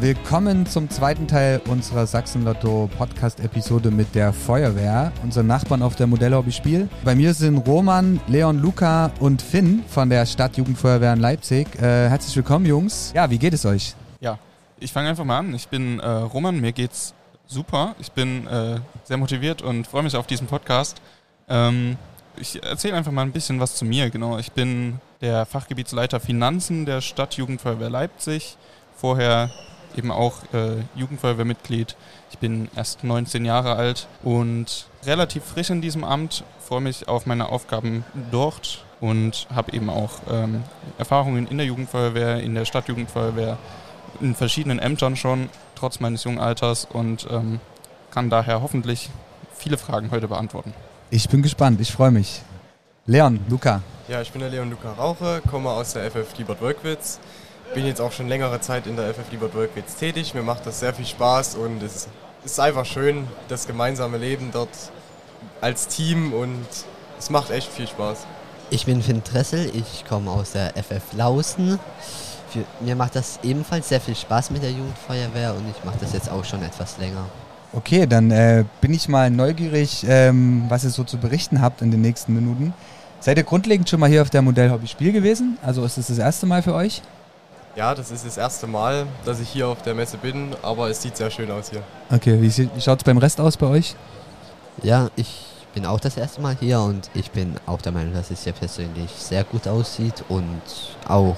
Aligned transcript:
Willkommen 0.00 0.64
zum 0.64 0.88
zweiten 0.88 1.28
Teil 1.28 1.60
unserer 1.68 2.06
Sachsen-Lotto-Podcast-Episode 2.06 3.90
mit 3.90 4.14
der 4.14 4.32
Feuerwehr, 4.32 5.12
unseren 5.22 5.46
Nachbarn 5.46 5.82
auf 5.82 5.94
der 5.94 6.06
Modellhobby 6.06 6.52
Spiel. 6.52 6.88
Bei 7.04 7.14
mir 7.14 7.34
sind 7.34 7.58
Roman, 7.58 8.18
Leon, 8.26 8.60
Luca 8.60 9.12
und 9.20 9.42
Finn 9.42 9.84
von 9.86 10.08
der 10.08 10.24
Stadtjugendfeuerwehr 10.24 11.12
in 11.12 11.20
Leipzig. 11.20 11.66
Äh, 11.76 12.08
herzlich 12.08 12.34
willkommen, 12.34 12.64
Jungs. 12.64 13.12
Ja, 13.14 13.28
wie 13.28 13.36
geht 13.38 13.52
es 13.52 13.66
euch? 13.66 13.94
Ja, 14.20 14.38
ich 14.78 14.90
fange 14.90 15.10
einfach 15.10 15.24
mal 15.24 15.36
an. 15.36 15.54
Ich 15.54 15.68
bin 15.68 16.00
äh, 16.00 16.08
Roman, 16.08 16.58
mir 16.58 16.72
geht's 16.72 17.12
super. 17.46 17.94
Ich 17.98 18.10
bin 18.10 18.46
äh, 18.46 18.80
sehr 19.04 19.18
motiviert 19.18 19.60
und 19.60 19.86
freue 19.86 20.04
mich 20.04 20.16
auf 20.16 20.26
diesen 20.26 20.46
Podcast. 20.46 20.96
Ähm, 21.46 21.98
ich 22.38 22.62
erzähle 22.62 22.94
einfach 22.94 23.12
mal 23.12 23.20
ein 23.20 23.32
bisschen 23.32 23.60
was 23.60 23.74
zu 23.74 23.84
mir. 23.84 24.08
Genau, 24.08 24.38
ich 24.38 24.52
bin 24.52 24.98
der 25.20 25.44
Fachgebietsleiter 25.44 26.20
Finanzen 26.20 26.86
der 26.86 27.02
Stadtjugendfeuerwehr 27.02 27.90
Leipzig. 27.90 28.56
Vorher 28.96 29.50
eben 29.96 30.10
auch 30.10 30.36
äh, 30.52 30.82
Jugendfeuerwehrmitglied. 30.94 31.96
Ich 32.30 32.38
bin 32.38 32.68
erst 32.76 33.04
19 33.04 33.44
Jahre 33.44 33.76
alt 33.76 34.06
und 34.22 34.86
relativ 35.04 35.44
frisch 35.44 35.70
in 35.70 35.80
diesem 35.80 36.04
Amt, 36.04 36.44
freue 36.58 36.80
mich 36.80 37.08
auf 37.08 37.26
meine 37.26 37.48
Aufgaben 37.48 38.04
dort 38.30 38.84
und 39.00 39.46
habe 39.54 39.72
eben 39.72 39.90
auch 39.90 40.12
ähm, 40.30 40.62
Erfahrungen 40.98 41.46
in 41.46 41.56
der 41.56 41.66
Jugendfeuerwehr, 41.66 42.40
in 42.40 42.54
der 42.54 42.64
Stadtjugendfeuerwehr, 42.64 43.58
in 44.20 44.34
verschiedenen 44.34 44.78
Ämtern 44.78 45.16
schon, 45.16 45.48
trotz 45.74 46.00
meines 46.00 46.24
jungen 46.24 46.38
Alters 46.38 46.84
und 46.84 47.26
ähm, 47.30 47.60
kann 48.10 48.28
daher 48.28 48.60
hoffentlich 48.60 49.10
viele 49.54 49.78
Fragen 49.78 50.10
heute 50.10 50.28
beantworten. 50.28 50.74
Ich 51.10 51.28
bin 51.28 51.42
gespannt, 51.42 51.80
ich 51.80 51.92
freue 51.92 52.10
mich. 52.10 52.42
Leon, 53.06 53.40
Luca. 53.48 53.82
Ja, 54.08 54.20
ich 54.20 54.30
bin 54.30 54.40
der 54.40 54.50
Leon 54.50 54.70
Luca 54.70 54.92
Rauche, 54.92 55.42
komme 55.50 55.70
aus 55.70 55.94
der 55.94 56.10
FF 56.10 56.36
Liebert-Wolkwitz 56.36 57.18
bin 57.74 57.86
jetzt 57.86 58.00
auch 58.00 58.12
schon 58.12 58.28
längere 58.28 58.60
Zeit 58.60 58.86
in 58.86 58.96
der 58.96 59.12
FF 59.14 59.30
Liebert 59.30 59.54
Wolkwitz 59.54 59.96
tätig. 59.96 60.34
Mir 60.34 60.42
macht 60.42 60.66
das 60.66 60.80
sehr 60.80 60.92
viel 60.92 61.06
Spaß 61.06 61.54
und 61.54 61.82
es 61.82 62.08
ist 62.44 62.58
einfach 62.58 62.84
schön, 62.84 63.28
das 63.48 63.66
gemeinsame 63.66 64.18
Leben 64.18 64.50
dort 64.52 64.68
als 65.60 65.88
Team 65.88 66.32
und 66.32 66.66
es 67.18 67.30
macht 67.30 67.50
echt 67.50 67.70
viel 67.70 67.86
Spaß. 67.86 68.26
Ich 68.70 68.86
bin 68.86 69.02
Finn 69.02 69.22
Dressel, 69.22 69.70
ich 69.74 70.04
komme 70.08 70.30
aus 70.30 70.52
der 70.52 70.72
FF 70.74 71.12
Lausen. 71.12 71.78
Für, 72.48 72.64
mir 72.80 72.96
macht 72.96 73.14
das 73.14 73.38
ebenfalls 73.42 73.88
sehr 73.88 74.00
viel 74.00 74.16
Spaß 74.16 74.50
mit 74.50 74.62
der 74.62 74.70
Jugendfeuerwehr 74.70 75.54
und 75.54 75.64
ich 75.68 75.84
mache 75.84 75.98
das 76.00 76.12
jetzt 76.12 76.30
auch 76.30 76.44
schon 76.44 76.62
etwas 76.62 76.98
länger. 76.98 77.26
Okay, 77.72 78.06
dann 78.06 78.32
äh, 78.32 78.64
bin 78.80 78.92
ich 78.92 79.08
mal 79.08 79.30
neugierig, 79.30 80.04
ähm, 80.08 80.64
was 80.68 80.82
ihr 80.82 80.90
so 80.90 81.04
zu 81.04 81.18
berichten 81.18 81.60
habt 81.60 81.82
in 81.82 81.92
den 81.92 82.00
nächsten 82.00 82.34
Minuten. 82.34 82.74
Seid 83.20 83.36
ihr 83.36 83.44
grundlegend 83.44 83.88
schon 83.88 84.00
mal 84.00 84.08
hier 84.08 84.22
auf 84.22 84.30
der 84.30 84.42
Modellhobby 84.42 84.88
Spiel 84.88 85.12
gewesen? 85.12 85.58
Also 85.62 85.84
ist 85.84 85.98
es 85.98 86.08
das, 86.08 86.16
das 86.16 86.24
erste 86.24 86.46
Mal 86.46 86.62
für 86.62 86.74
euch? 86.74 87.02
Ja, 87.76 87.94
das 87.94 88.10
ist 88.10 88.26
das 88.26 88.36
erste 88.36 88.66
Mal, 88.66 89.06
dass 89.24 89.38
ich 89.40 89.48
hier 89.48 89.68
auf 89.68 89.80
der 89.82 89.94
Messe 89.94 90.16
bin, 90.16 90.56
aber 90.60 90.90
es 90.90 91.02
sieht 91.02 91.16
sehr 91.16 91.30
schön 91.30 91.50
aus 91.52 91.70
hier. 91.70 91.82
Okay, 92.10 92.40
wie, 92.40 92.48
wie 92.48 92.80
schaut 92.80 92.98
es 92.98 93.04
beim 93.04 93.18
Rest 93.18 93.40
aus 93.40 93.56
bei 93.56 93.66
euch? 93.66 93.94
Ja, 94.82 95.08
ich 95.14 95.46
bin 95.72 95.86
auch 95.86 96.00
das 96.00 96.16
erste 96.16 96.40
Mal 96.40 96.56
hier 96.58 96.80
und 96.80 97.08
ich 97.14 97.30
bin 97.30 97.54
auch 97.66 97.80
der 97.80 97.92
Meinung, 97.92 98.12
dass 98.12 98.32
es 98.32 98.42
hier 98.42 98.54
persönlich 98.54 99.10
sehr 99.12 99.44
gut 99.44 99.68
aussieht 99.68 100.24
und 100.28 100.62
auch 101.06 101.36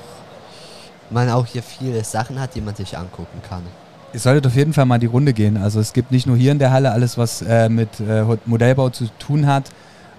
man 1.11 1.29
auch 1.29 1.45
hier 1.45 1.63
viele 1.63 2.03
Sachen 2.03 2.41
hat, 2.41 2.55
die 2.55 2.63
man 2.63 2.75
sich 2.75 2.97
angucken 2.97 3.43
kann. 3.47 3.63
Ihr 4.15 4.21
solltet 4.21 4.47
auf 4.47 4.55
jeden 4.55 4.73
Fall 4.73 4.87
mal 4.87 4.99
die 4.99 5.07
Runde 5.07 5.35
gehen. 5.35 5.59
Also 5.59 5.81
es 5.81 5.93
gibt 5.93 6.13
nicht 6.13 6.27
nur 6.27 6.37
hier 6.37 6.53
in 6.53 6.59
der 6.59 6.71
Halle 6.71 6.93
alles, 6.93 7.19
was 7.19 7.43
äh, 7.43 7.69
mit 7.69 8.01
äh, 8.01 8.25
Modellbau 8.47 8.89
zu 8.89 9.09
tun 9.19 9.47
hat, 9.47 9.65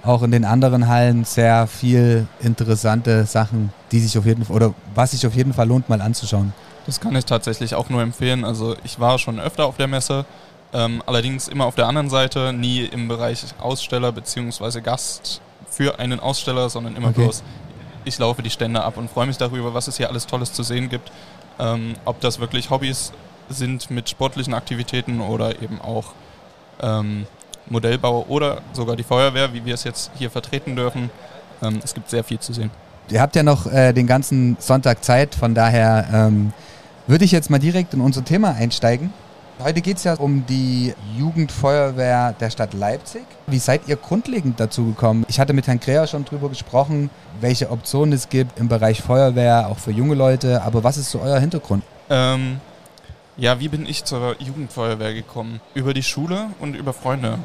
auch 0.03 0.21
in 0.23 0.31
den 0.31 0.45
anderen 0.45 0.87
Hallen 0.87 1.23
sehr 1.23 1.67
viel 1.67 2.27
interessante 2.41 3.25
Sachen, 3.25 3.71
die 3.91 3.99
sich 3.99 4.17
auf 4.17 4.25
jeden 4.25 4.45
Fall 4.45 4.55
oder 4.55 4.73
was 4.95 5.11
sich 5.11 5.25
auf 5.25 5.35
jeden 5.35 5.53
Fall 5.53 5.67
lohnt, 5.67 5.89
mal 5.89 6.01
anzuschauen. 6.01 6.53
Das 6.85 6.99
kann 6.99 7.15
ich 7.15 7.25
tatsächlich 7.25 7.75
auch 7.75 7.89
nur 7.89 8.01
empfehlen. 8.01 8.43
Also 8.43 8.75
ich 8.83 8.99
war 8.99 9.17
schon 9.17 9.39
öfter 9.39 9.65
auf 9.65 9.77
der 9.77 9.87
Messe, 9.87 10.25
ähm, 10.73 11.01
allerdings 11.05 11.47
immer 11.47 11.65
auf 11.65 11.75
der 11.75 11.87
anderen 11.87 12.09
Seite, 12.09 12.51
nie 12.51 12.81
im 12.81 13.07
Bereich 13.07 13.45
Aussteller 13.59 14.11
bzw. 14.11 14.81
Gast 14.81 15.41
für 15.69 15.99
einen 15.99 16.19
Aussteller, 16.19 16.69
sondern 16.69 16.95
immer 16.97 17.09
okay. 17.09 17.23
bloß, 17.23 17.43
ich 18.03 18.19
laufe 18.19 18.43
die 18.43 18.49
Stände 18.49 18.83
ab 18.83 18.97
und 18.97 19.09
freue 19.09 19.27
mich 19.27 19.37
darüber, 19.37 19.73
was 19.73 19.87
es 19.87 19.95
hier 19.95 20.09
alles 20.09 20.27
Tolles 20.27 20.51
zu 20.51 20.63
sehen 20.63 20.89
gibt. 20.89 21.11
Ähm, 21.59 21.93
ob 22.03 22.19
das 22.19 22.39
wirklich 22.39 22.69
Hobbys 22.69 23.13
sind 23.49 23.89
mit 23.89 24.09
sportlichen 24.09 24.53
Aktivitäten 24.53 25.21
oder 25.21 25.61
eben 25.61 25.79
auch 25.79 26.13
ähm, 26.81 27.27
Modellbau 27.69 28.25
oder 28.27 28.61
sogar 28.73 28.95
die 28.95 29.03
Feuerwehr, 29.03 29.53
wie 29.53 29.63
wir 29.65 29.73
es 29.73 29.83
jetzt 29.83 30.11
hier 30.15 30.29
vertreten 30.29 30.75
dürfen. 30.75 31.09
Ähm, 31.61 31.79
es 31.83 31.93
gibt 31.93 32.09
sehr 32.09 32.23
viel 32.23 32.39
zu 32.39 32.53
sehen. 32.53 32.71
Ihr 33.09 33.21
habt 33.21 33.35
ja 33.35 33.43
noch 33.43 33.71
äh, 33.71 33.93
den 33.93 34.07
ganzen 34.07 34.57
Sonntag 34.59 35.03
Zeit, 35.03 35.35
von 35.35 35.53
daher 35.53 36.07
ähm, 36.13 36.53
würde 37.07 37.25
ich 37.25 37.31
jetzt 37.31 37.49
mal 37.49 37.59
direkt 37.59 37.93
in 37.93 38.01
unser 38.01 38.23
Thema 38.23 38.51
einsteigen. 38.51 39.11
Heute 39.63 39.81
geht 39.81 39.97
es 39.97 40.03
ja 40.03 40.15
um 40.15 40.45
die 40.47 40.93
Jugendfeuerwehr 41.17 42.33
der 42.33 42.49
Stadt 42.49 42.73
Leipzig. 42.73 43.23
Wie 43.45 43.59
seid 43.59 43.87
ihr 43.87 43.97
grundlegend 43.97 44.59
dazu 44.59 44.85
gekommen? 44.85 45.25
Ich 45.27 45.39
hatte 45.39 45.53
mit 45.53 45.67
Herrn 45.67 45.79
Kräher 45.79 46.07
schon 46.07 46.25
drüber 46.25 46.49
gesprochen, 46.49 47.09
welche 47.39 47.69
Optionen 47.69 48.13
es 48.13 48.29
gibt 48.29 48.59
im 48.59 48.67
Bereich 48.67 49.01
Feuerwehr, 49.01 49.69
auch 49.69 49.77
für 49.77 49.91
junge 49.91 50.15
Leute. 50.15 50.63
Aber 50.63 50.83
was 50.83 50.97
ist 50.97 51.11
so 51.11 51.19
euer 51.19 51.39
Hintergrund? 51.39 51.83
Ähm, 52.09 52.59
ja, 53.37 53.59
wie 53.59 53.67
bin 53.67 53.87
ich 53.87 54.03
zur 54.03 54.35
Jugendfeuerwehr 54.39 55.13
gekommen? 55.13 55.59
Über 55.73 55.93
die 55.93 56.03
Schule 56.03 56.49
und 56.59 56.75
über 56.75 56.93
Freunde. 56.93 57.39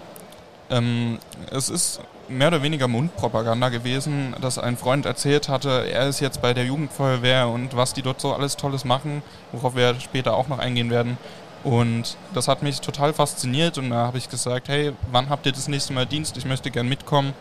Ähm, 0.71 1.19
es 1.51 1.69
ist 1.69 2.01
mehr 2.29 2.49
oder 2.49 2.63
weniger 2.63 2.89
Mundpropaganda 2.89 3.71
gewesen, 3.71 4.37
dass 4.41 4.59
ein 4.59 4.77
Freund 4.77 5.07
erzählt 5.07 5.49
hatte, 5.49 5.91
er 5.91 6.09
ist 6.09 6.21
jetzt 6.21 6.43
bei 6.43 6.53
der 6.53 6.65
Jugendfeuerwehr 6.65 7.49
und 7.49 7.75
was 7.75 7.95
die 7.95 8.03
dort 8.03 8.21
so 8.21 8.35
alles 8.35 8.57
Tolles 8.57 8.85
machen, 8.85 9.23
worauf 9.53 9.75
wir 9.75 9.99
später 10.01 10.37
auch 10.37 10.49
noch 10.49 10.59
eingehen 10.59 10.91
werden. 10.91 11.17
Und 11.65 12.17
das 12.35 12.47
hat 12.49 12.63
mich 12.63 12.81
total 12.81 13.13
fasziniert 13.13 13.79
und 13.79 13.91
da 13.91 14.07
habe 14.07 14.19
ich 14.19 14.29
gesagt, 14.29 14.69
hey, 14.69 14.93
wann 15.11 15.29
habt 15.29 15.47
ihr 15.47 15.53
das 15.53 15.69
nächste 15.69 15.93
Mal 15.93 16.07
Dienst? 16.07 16.37
Ich 16.37 16.45
möchte 16.45 16.71
gern 16.71 16.89
mitkommen. 16.89 17.33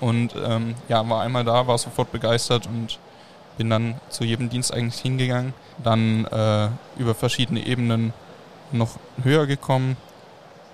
Und 0.00 0.34
ähm, 0.36 0.74
ja, 0.88 1.06
war 1.08 1.22
einmal 1.22 1.44
da, 1.44 1.66
war 1.66 1.76
sofort 1.76 2.12
begeistert 2.12 2.66
und 2.66 2.98
bin 3.58 3.68
dann 3.68 4.00
zu 4.08 4.24
jedem 4.24 4.48
Dienst 4.48 4.72
eigentlich 4.72 5.00
hingegangen, 5.00 5.52
dann 5.82 6.24
äh, 6.26 6.68
über 6.98 7.14
verschiedene 7.14 7.66
Ebenen 7.66 8.14
noch 8.72 8.96
höher 9.22 9.46
gekommen, 9.46 9.96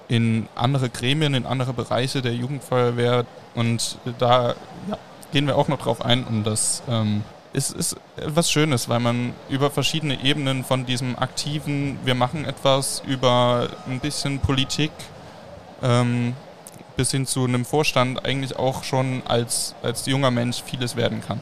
in 0.06 0.48
andere 0.54 0.90
Gremien, 0.90 1.34
in 1.34 1.46
andere 1.46 1.72
Bereiche 1.72 2.22
der 2.22 2.34
Jugendfeuerwehr 2.34 3.24
und 3.54 3.98
da 4.18 4.54
ja, 4.88 4.98
gehen 5.32 5.46
wir 5.46 5.56
auch 5.56 5.68
noch 5.68 5.78
drauf 5.78 6.04
ein 6.04 6.24
und 6.24 6.44
das 6.44 6.82
ähm, 6.88 7.24
ist, 7.54 7.70
ist 7.70 7.96
etwas 8.16 8.50
Schönes, 8.50 8.88
weil 8.88 9.00
man 9.00 9.32
über 9.48 9.70
verschiedene 9.70 10.22
Ebenen 10.22 10.64
von 10.64 10.86
diesem 10.86 11.18
aktiven, 11.18 11.98
wir 12.04 12.14
machen 12.14 12.44
etwas, 12.44 13.02
über 13.06 13.68
ein 13.88 14.00
bisschen 14.00 14.40
Politik 14.40 14.90
ähm, 15.82 16.34
bis 16.96 17.10
hin 17.10 17.26
zu 17.26 17.44
einem 17.44 17.64
Vorstand 17.64 18.24
eigentlich 18.24 18.56
auch 18.56 18.84
schon 18.84 19.22
als, 19.26 19.74
als 19.82 20.06
junger 20.06 20.30
Mensch 20.30 20.62
vieles 20.62 20.96
werden 20.96 21.22
kann. 21.26 21.40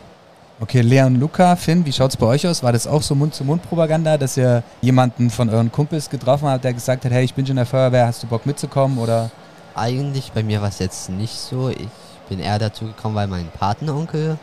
Okay, 0.63 0.81
Leon, 0.81 1.17
Luca, 1.19 1.57
Finn, 1.57 1.85
wie 1.85 1.93
schaut 1.93 2.13
es 2.13 2.17
bei 2.17 2.27
euch 2.27 2.47
aus? 2.47 2.63
War 2.63 2.71
das 2.71 2.87
auch 2.87 3.03
so 3.03 3.17
Mund-zu-Mund-Propaganda, 3.17 4.17
dass 4.17 4.37
ihr 4.37 4.63
jemanden 4.81 5.29
von 5.29 5.51
euren 5.51 5.73
Kumpels 5.73 6.09
getroffen 6.09 6.47
habt, 6.47 6.63
der 6.63 6.73
gesagt 6.73 7.05
hat, 7.05 7.11
hey, 7.11 7.25
ich 7.25 7.35
bin 7.35 7.45
schon 7.45 7.55
in 7.55 7.57
der 7.57 7.67
Feuerwehr, 7.67 8.07
hast 8.07 8.23
du 8.23 8.29
Bock 8.29 8.47
mitzukommen? 8.47 8.97
Oder? 8.99 9.33
Eigentlich 9.75 10.31
bei 10.31 10.45
mir 10.45 10.63
war 10.63 10.69
es 10.69 10.79
jetzt 10.79 11.11
nicht 11.11 11.35
so. 11.35 11.69
Ich 11.69 11.89
bin 12.29 12.39
eher 12.39 12.61
dazu 12.61 12.85
gekommen, 12.85 13.17
weil 13.17 13.27
mein 13.27 13.49
Patenonkel, 13.49 14.39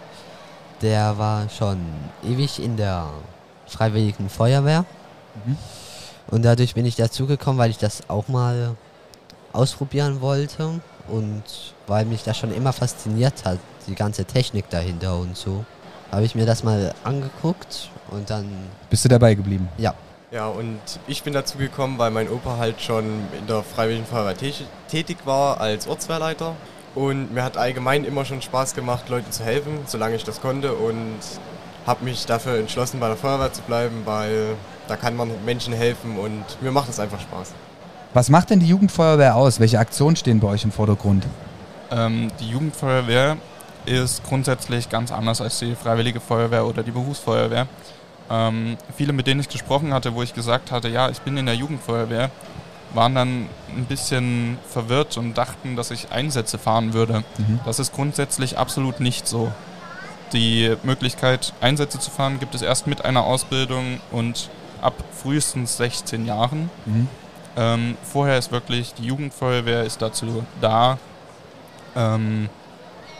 der 0.81 1.18
war 1.18 1.47
schon 1.47 1.78
ewig 2.22 2.62
in 2.62 2.75
der 2.75 3.06
Freiwilligen 3.66 4.28
Feuerwehr. 4.28 4.84
Mhm. 5.46 5.56
Und 6.31 6.44
dadurch 6.44 6.74
bin 6.74 6.86
ich 6.86 6.97
dazu 6.97 7.28
gekommen, 7.28 7.59
weil 7.59 7.69
ich 7.72 7.78
das 7.78 8.09
auch 8.09 8.28
mal 8.28 8.75
ausprobieren 9.53 10.19
wollte 10.19 10.81
und 11.07 11.44
weil 11.88 12.03
mich 12.03 12.24
das 12.24 12.38
schon 12.38 12.53
immer 12.53 12.74
fasziniert 12.74 13.46
hat, 13.46 13.59
die 13.88 13.96
ganze 13.96 14.25
Technik 14.25 14.69
dahinter 14.69 15.18
und 15.18 15.38
so 15.38 15.63
habe 16.12 16.25
ich 16.25 16.36
mir 16.36 16.46
das 16.46 16.64
mal 16.64 16.94
angeguckt 17.03 17.90
und 18.12 18.30
dann. 18.30 18.45
Bist 18.89 19.06
du 19.06 19.10
dabei 19.10 19.36
geblieben? 19.36 19.69
Ja. 19.78 19.94
Ja, 20.31 20.48
und 20.48 20.80
ich 21.07 21.24
bin 21.24 21.34
dazu 21.34 21.57
gekommen, 21.57 21.98
weil 21.98 22.12
mein 22.12 22.30
Opa 22.30 22.57
halt 22.57 22.81
schon 22.81 23.06
in 23.38 23.48
der 23.48 23.63
Freiwilligen 23.63 24.06
Feuerwehr 24.06 24.36
tätig 24.88 25.18
war 25.25 25.60
als 25.60 25.88
Ortswehrleiter. 25.88 26.56
Und 26.94 27.34
mir 27.34 27.44
hat 27.44 27.57
allgemein 27.57 28.04
immer 28.04 28.25
schon 28.25 28.42
Spaß 28.42 28.75
gemacht, 28.75 29.10
Leuten 29.10 29.31
zu 29.31 29.44
helfen, 29.44 29.80
solange 29.88 30.16
ich 30.16 30.24
das 30.24 30.39
konnte. 30.39 30.74
Und 30.74 31.18
habe 31.88 32.06
mich 32.06 32.28
dafür 32.28 32.60
entschlossen, 32.60 33.00
bei 33.00 33.07
der 33.07 33.18
Feuerwehr 33.18 33.51
zu 33.51 33.63
bleiben, 33.63 34.04
weil 34.06 34.56
da 34.88 34.95
kann 34.95 35.16
man 35.16 35.31
Menschen 35.45 35.74
helfen 35.74 36.18
und 36.18 36.44
mir 36.62 36.72
macht 36.72 36.89
es 36.89 37.00
einfach 37.00 37.19
Spaß. 37.19 37.54
Was 38.13 38.30
macht 38.30 38.50
denn 38.50 38.60
die 38.60 38.68
Jugendfeuerwehr 38.68 39.36
aus? 39.36 39.60
Welche 39.60 39.80
Aktionen 39.80 40.16
stehen 40.16 40.39
bei 40.39 40.48
euch 40.48 40.63
im 40.63 40.72
Vordergrund? 40.72 41.25
Ähm, 41.92 42.31
die 42.39 42.50
Jugendfeuerwehr 42.50 43.38
ist 43.89 44.24
grundsätzlich 44.24 44.89
ganz 44.89 45.12
anders 45.12 45.41
als 45.41 45.59
die 45.59 45.75
Freiwillige 45.75 46.19
Feuerwehr 46.19 46.65
oder 46.65 46.83
die 46.83 46.91
Berufsfeuerwehr. 46.91 47.68
Ähm, 48.30 48.77
viele, 48.95 49.13
mit 49.13 49.27
denen 49.27 49.39
ich 49.39 49.50
gesprochen 49.50 49.94
hatte, 49.94 50.13
wo 50.13 50.21
ich 50.21 50.33
gesagt 50.33 50.71
hatte, 50.71 50.88
ja, 50.88 51.09
ich 51.09 51.21
bin 51.21 51.36
in 51.38 51.47
der 51.47 51.56
Jugendfeuerwehr, 51.56 52.30
waren 52.94 53.15
dann 53.15 53.50
ein 53.75 53.86
bisschen 53.86 54.57
verwirrt 54.68 55.18
und 55.18 55.38
dachten, 55.38 55.75
dass 55.75 55.91
ich 55.91 56.12
Einsätze 56.12 56.57
fahren 56.57 56.94
würde. 56.94 57.24
Mhm. 57.38 57.59
Das 57.65 57.80
ist 57.80 57.94
grundsätzlich 57.94 58.57
absolut 58.57 59.00
nicht 59.00 59.27
so. 59.27 59.51
Die 60.33 60.75
Möglichkeit, 60.83 61.53
Einsätze 61.59 62.00
zu 62.00 62.12
fahren, 62.12 62.39
gibt 62.39 62.53
es 62.53 62.62
erst 62.62 62.86
mit 62.86 63.03
einer 63.03 63.24
Ausbildung 63.24 64.00
und 64.12 64.50
ab 64.81 64.94
frühestens 65.12 65.77
16 65.77 66.25
Jahren. 66.25 66.69
Mhm. 66.86 67.07
Ähm, 67.57 67.97
vorher 68.03 68.38
ist 68.38 68.51
wirklich, 68.51 68.94
die 68.94 69.06
Jugendfeuerwehr 69.06 69.83
ist 69.83 70.01
dazu 70.01 70.45
da, 70.62 70.97
ähm, 71.95 72.50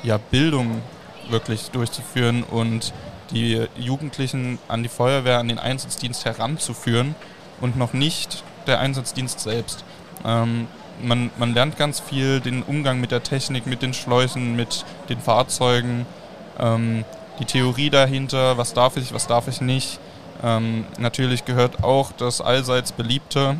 ja, 0.04 0.18
Bildung 0.18 0.82
wirklich 1.30 1.70
durchzuführen 1.72 2.44
und 2.44 2.94
die 3.32 3.68
Jugendlichen 3.78 4.58
an 4.68 4.84
die 4.84 4.90
Feuerwehr, 4.90 5.40
an 5.40 5.48
den 5.48 5.60
Einsatzdienst 5.60 6.26
heranzuführen 6.26 7.16
und 7.62 7.78
noch 7.78 7.94
nicht 7.94 8.44
der 8.68 8.80
Einsatzdienst 8.80 9.40
selbst. 9.40 9.84
Ähm, 10.26 10.68
man, 11.02 11.32
man 11.38 11.54
lernt 11.54 11.78
ganz 11.78 12.00
viel, 12.00 12.40
den 12.40 12.64
Umgang 12.64 13.00
mit 13.00 13.12
der 13.12 13.24
Technik, 13.24 13.66
mit 13.66 13.82
den 13.82 13.94
Schleusen, 13.94 14.56
mit 14.56 14.86
den 15.10 15.20
Fahrzeugen, 15.20 16.06
ähm, 16.60 17.06
die 17.40 17.46
Theorie 17.46 17.90
dahinter, 17.90 18.58
was 18.58 18.74
darf 18.74 18.98
ich, 18.98 19.14
was 19.14 19.28
darf 19.28 19.48
ich 19.48 19.62
nicht. 19.62 20.00
Ähm, 20.44 20.86
natürlich 20.98 21.46
gehört 21.46 21.84
auch 21.84 22.12
das 22.12 22.42
allseits 22.42 22.92
beliebte 22.92 23.58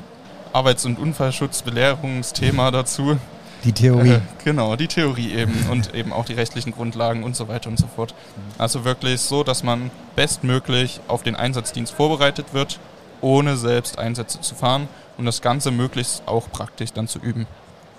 Arbeits- 0.52 0.86
und 0.86 1.00
Unfallschutzbelehrungsthema 1.00 2.72
dazu. 2.72 3.18
Die 3.64 3.74
Theorie. 3.74 4.12
Äh, 4.12 4.22
genau, 4.44 4.76
die 4.76 4.88
Theorie 4.88 5.34
eben 5.34 5.54
und 5.70 5.94
eben 5.94 6.14
auch 6.14 6.26
die 6.26 6.34
rechtlichen 6.34 6.72
Grundlagen 6.72 7.24
und 7.24 7.36
so 7.36 7.48
weiter 7.48 7.70
und 7.70 7.78
so 7.78 7.88
fort. 7.88 8.14
Also 8.58 8.86
wirklich 8.86 9.22
so, 9.22 9.44
dass 9.44 9.64
man 9.64 9.92
bestmöglich 10.16 11.02
auf 11.08 11.24
den 11.24 11.36
Einsatzdienst 11.36 11.94
vorbereitet 11.94 12.54
wird, 12.54 12.80
ohne 13.22 13.58
selbst 13.58 14.00
Einsätze 14.00 14.40
zu 14.42 14.56
fahren 14.56 14.88
und 15.18 15.26
das 15.26 15.42
Ganze 15.42 15.72
möglichst 15.72 16.24
auch 16.26 16.50
praktisch 16.50 16.94
dann 16.94 17.08
zu 17.08 17.20
üben. 17.20 17.48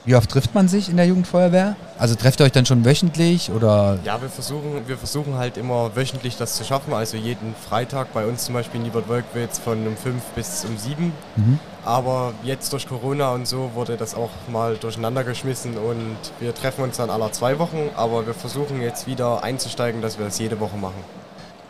Wie 0.05 0.17
oft 0.17 0.31
trifft 0.31 0.55
man 0.55 0.67
sich 0.67 0.89
in 0.89 0.97
der 0.97 1.07
Jugendfeuerwehr? 1.07 1.77
Also 1.99 2.15
trefft 2.15 2.41
ihr 2.41 2.47
euch 2.47 2.53
dann 2.53 2.65
schon 2.65 2.85
wöchentlich 2.87 3.51
oder? 3.51 3.99
Ja, 4.05 4.21
wir 4.23 4.31
versuchen, 4.31 4.83
wir 4.87 4.97
versuchen 4.97 5.35
halt 5.37 5.59
immer 5.59 5.95
wöchentlich 5.95 6.39
das 6.39 6.57
zu 6.57 6.65
schaffen. 6.65 6.95
Also 6.95 7.19
jeden 7.19 7.55
Freitag 7.55 8.15
bei 8.15 8.25
uns 8.25 8.47
zum 8.47 8.55
Beispiel 8.55 8.81
in 8.81 8.87
Liebert-Wolkwitz 8.87 9.59
von 9.59 9.87
um 9.87 9.97
5 9.97 10.23
bis 10.35 10.65
um 10.65 10.79
7. 10.79 11.13
Mhm. 11.37 11.59
Aber 11.85 12.33
jetzt 12.43 12.73
durch 12.73 12.89
Corona 12.89 13.33
und 13.33 13.47
so 13.47 13.73
wurde 13.75 13.97
das 13.97 14.15
auch 14.15 14.31
mal 14.51 14.77
durcheinander 14.77 15.25
geschmissen 15.25 15.77
und 15.77 16.17
wir 16.39 16.55
treffen 16.55 16.85
uns 16.85 16.97
dann 16.97 17.11
alle 17.11 17.31
zwei 17.33 17.59
Wochen. 17.59 17.91
Aber 17.95 18.27
wir 18.27 18.35
versuchen 18.35 18.81
jetzt 18.81 19.07
wieder 19.07 19.43
einzusteigen, 19.43 20.01
dass 20.01 20.19
wir 20.19 20.25
das 20.25 20.39
jede 20.39 20.61
Woche 20.61 20.77
machen. 20.77 21.20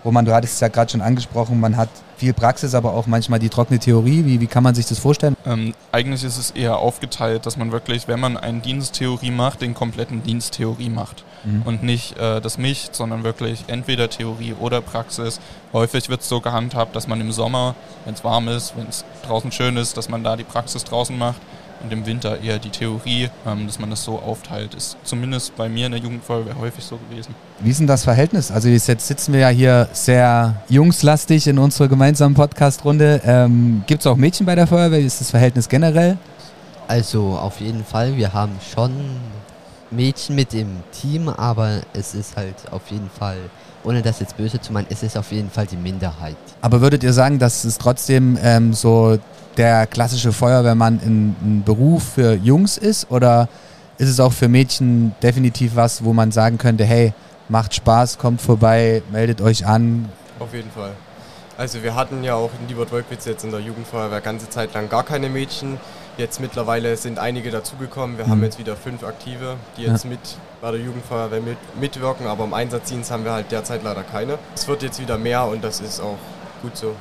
Roman, 0.04 0.24
du 0.24 0.34
hattest 0.34 0.54
es 0.54 0.60
ja 0.60 0.68
gerade 0.68 0.90
schon 0.90 1.02
angesprochen, 1.02 1.60
man 1.60 1.76
hat 1.76 1.90
viel 2.16 2.32
Praxis, 2.32 2.74
aber 2.74 2.94
auch 2.94 3.06
manchmal 3.06 3.38
die 3.38 3.48
trockene 3.48 3.78
Theorie. 3.78 4.24
Wie, 4.24 4.40
wie 4.40 4.46
kann 4.46 4.62
man 4.62 4.74
sich 4.74 4.86
das 4.86 4.98
vorstellen? 4.98 5.36
Ähm, 5.46 5.74
eigentlich 5.90 6.22
ist 6.22 6.36
es 6.36 6.50
eher 6.50 6.78
aufgeteilt, 6.78 7.46
dass 7.46 7.56
man 7.56 7.72
wirklich, 7.72 8.08
wenn 8.08 8.20
man 8.20 8.36
eine 8.36 8.60
Diensttheorie 8.60 9.30
macht, 9.30 9.62
den 9.62 9.74
kompletten 9.74 10.22
Diensttheorie 10.22 10.90
macht. 10.90 11.24
Mhm. 11.44 11.62
Und 11.62 11.82
nicht 11.82 12.18
äh, 12.18 12.40
das 12.40 12.58
mischt, 12.58 12.94
sondern 12.94 13.24
wirklich 13.24 13.64
entweder 13.68 14.10
Theorie 14.10 14.54
oder 14.58 14.82
Praxis. 14.82 15.40
Häufig 15.72 16.10
wird 16.10 16.20
es 16.20 16.28
so 16.28 16.40
gehandhabt, 16.40 16.94
dass 16.94 17.08
man 17.08 17.20
im 17.20 17.32
Sommer, 17.32 17.74
wenn 18.04 18.14
es 18.14 18.22
warm 18.22 18.48
ist, 18.48 18.76
wenn 18.76 18.88
es 18.88 19.04
draußen 19.26 19.50
schön 19.52 19.76
ist, 19.78 19.96
dass 19.96 20.08
man 20.08 20.22
da 20.22 20.36
die 20.36 20.44
Praxis 20.44 20.84
draußen 20.84 21.16
macht 21.16 21.40
und 21.82 21.92
im 21.92 22.06
Winter 22.06 22.40
eher 22.40 22.58
die 22.58 22.70
Theorie, 22.70 23.30
ähm, 23.46 23.66
dass 23.66 23.78
man 23.78 23.90
das 23.90 24.04
so 24.04 24.18
aufteilt. 24.18 24.74
Ist 24.74 24.96
zumindest 25.04 25.56
bei 25.56 25.68
mir 25.68 25.86
in 25.86 25.92
der 25.92 26.00
Jugendfeuerwehr 26.00 26.58
häufig 26.58 26.84
so 26.84 26.98
gewesen. 27.08 27.34
Wie 27.60 27.70
ist 27.70 27.80
denn 27.80 27.86
das 27.86 28.04
Verhältnis? 28.04 28.50
Also 28.50 28.68
jetzt 28.68 28.86
sitzen 28.86 29.32
wir 29.32 29.40
ja 29.40 29.48
hier 29.48 29.88
sehr 29.92 30.56
jungslastig 30.68 31.46
in 31.46 31.58
unserer 31.58 31.88
gemeinsamen 31.88 32.34
Podcast-Runde. 32.34 33.22
Ähm, 33.24 33.82
Gibt 33.86 34.00
es 34.00 34.06
auch 34.06 34.16
Mädchen 34.16 34.46
bei 34.46 34.54
der 34.54 34.66
Feuerwehr? 34.66 35.00
Wie 35.00 35.06
ist 35.06 35.20
das 35.20 35.30
Verhältnis 35.30 35.68
generell? 35.68 36.18
Also 36.88 37.38
auf 37.38 37.60
jeden 37.60 37.84
Fall, 37.84 38.16
wir 38.16 38.32
haben 38.32 38.52
schon 38.74 38.90
Mädchen 39.90 40.36
mit 40.36 40.54
im 40.54 40.68
Team, 40.92 41.28
aber 41.28 41.80
es 41.92 42.14
ist 42.14 42.36
halt 42.36 42.54
auf 42.70 42.82
jeden 42.90 43.10
Fall, 43.10 43.38
ohne 43.84 44.02
das 44.02 44.20
jetzt 44.20 44.36
böse 44.36 44.60
zu 44.60 44.72
meinen, 44.72 44.86
es 44.90 45.02
ist 45.02 45.16
auf 45.16 45.32
jeden 45.32 45.50
Fall 45.50 45.66
die 45.66 45.76
Minderheit. 45.76 46.36
Aber 46.60 46.80
würdet 46.80 47.02
ihr 47.02 47.12
sagen, 47.12 47.38
dass 47.38 47.64
es 47.64 47.78
trotzdem 47.78 48.38
ähm, 48.42 48.72
so 48.72 49.18
der 49.56 49.86
klassische 49.86 50.32
Feuerwehrmann 50.32 51.00
ein, 51.04 51.36
ein 51.42 51.62
Beruf 51.64 52.14
für 52.14 52.34
Jungs 52.34 52.78
ist 52.78 53.10
oder 53.10 53.48
ist 53.98 54.08
es 54.08 54.20
auch 54.20 54.32
für 54.32 54.48
Mädchen 54.48 55.14
definitiv 55.22 55.76
was, 55.76 56.04
wo 56.04 56.12
man 56.12 56.32
sagen 56.32 56.56
könnte, 56.56 56.84
hey, 56.84 57.12
macht 57.48 57.74
Spaß, 57.74 58.18
kommt 58.18 58.40
vorbei, 58.40 59.02
meldet 59.12 59.40
euch 59.40 59.66
an? 59.66 60.08
Auf 60.38 60.54
jeden 60.54 60.70
Fall. 60.70 60.92
Also 61.58 61.82
wir 61.82 61.94
hatten 61.94 62.24
ja 62.24 62.34
auch 62.34 62.50
in 62.58 62.68
Liebert-Wolkwitz 62.68 63.26
jetzt 63.26 63.44
in 63.44 63.50
der 63.50 63.60
Jugendfeuerwehr 63.60 64.22
ganze 64.22 64.48
Zeit 64.48 64.72
lang 64.72 64.88
gar 64.88 65.04
keine 65.04 65.28
Mädchen. 65.28 65.78
Jetzt 66.16 66.40
mittlerweile 66.40 66.96
sind 66.96 67.18
einige 67.18 67.50
dazugekommen. 67.50 68.16
Wir 68.16 68.24
mhm. 68.24 68.30
haben 68.30 68.42
jetzt 68.42 68.58
wieder 68.58 68.76
fünf 68.76 69.04
Aktive, 69.04 69.56
die 69.76 69.82
jetzt 69.82 70.04
ja. 70.04 70.10
mit 70.10 70.20
bei 70.62 70.70
der 70.70 70.80
Jugendfeuerwehr 70.80 71.42
mit, 71.42 71.58
mitwirken, 71.78 72.26
aber 72.26 72.44
im 72.44 72.54
Einsatzdienst 72.54 73.10
haben 73.10 73.24
wir 73.24 73.32
halt 73.32 73.52
derzeit 73.52 73.82
leider 73.82 74.02
keine. 74.02 74.38
Es 74.54 74.66
wird 74.68 74.82
jetzt 74.82 74.98
wieder 75.00 75.18
mehr 75.18 75.44
und 75.46 75.62
das 75.62 75.80
ist 75.80 76.00
auch 76.00 76.16
gut 76.62 76.76
so. 76.78 76.94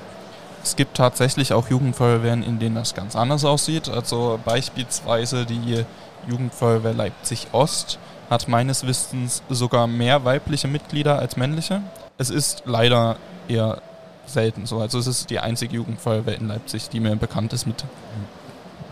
Es 0.64 0.76
gibt 0.76 0.98
tatsächlich 0.98 1.54
auch 1.54 1.70
Jugendfeuerwehren, 1.70 2.44
in 2.44 2.60
denen 2.60 2.76
das 2.76 2.94
ganz 2.94 3.16
anders 3.16 3.46
aussieht. 3.46 3.90
Also 3.90 4.40
beispielsweise 4.44 5.46
die 5.46 5.86
Jugendfeuerwehr 6.28 6.94
Leipzig 6.94 7.48
Ost 7.52 8.00
hat 8.30 8.48
meines 8.48 8.86
Wissens 8.86 9.42
sogar 9.50 9.88
mehr 9.88 10.26
weibliche 10.26 10.68
Mitglieder 10.68 11.18
als 11.20 11.38
männliche. 11.38 11.82
Es 12.18 12.30
ist 12.30 12.64
leider 12.66 13.18
eher 13.48 13.82
selten 14.26 14.66
so. 14.66 14.80
Also 14.80 15.00
es 15.00 15.08
ist 15.08 15.30
die 15.30 15.40
einzige 15.40 15.76
Jugendfeuerwehr 15.76 16.38
in 16.38 16.48
Leipzig, 16.48 16.90
die 16.90 17.00
mir 17.00 17.16
bekannt 17.16 17.54
ist, 17.54 17.66
mit 17.66 17.84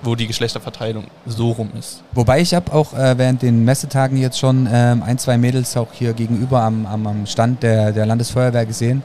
wo 0.03 0.15
die 0.15 0.27
Geschlechterverteilung 0.27 1.05
so 1.25 1.51
rum 1.51 1.71
ist. 1.77 2.03
Wobei 2.13 2.39
ich 2.39 2.53
habe 2.53 2.71
auch 2.71 2.93
äh, 2.93 3.17
während 3.17 3.41
den 3.41 3.65
Messetagen 3.65 4.17
jetzt 4.17 4.37
schon 4.37 4.67
ähm, 4.71 5.01
ein, 5.03 5.17
zwei 5.17 5.37
Mädels 5.37 5.75
auch 5.75 5.91
hier 5.91 6.13
gegenüber 6.13 6.61
am, 6.61 6.85
am, 6.85 7.07
am 7.07 7.25
Stand 7.25 7.63
der, 7.63 7.91
der 7.91 8.05
Landesfeuerwehr 8.05 8.65
gesehen. 8.65 9.01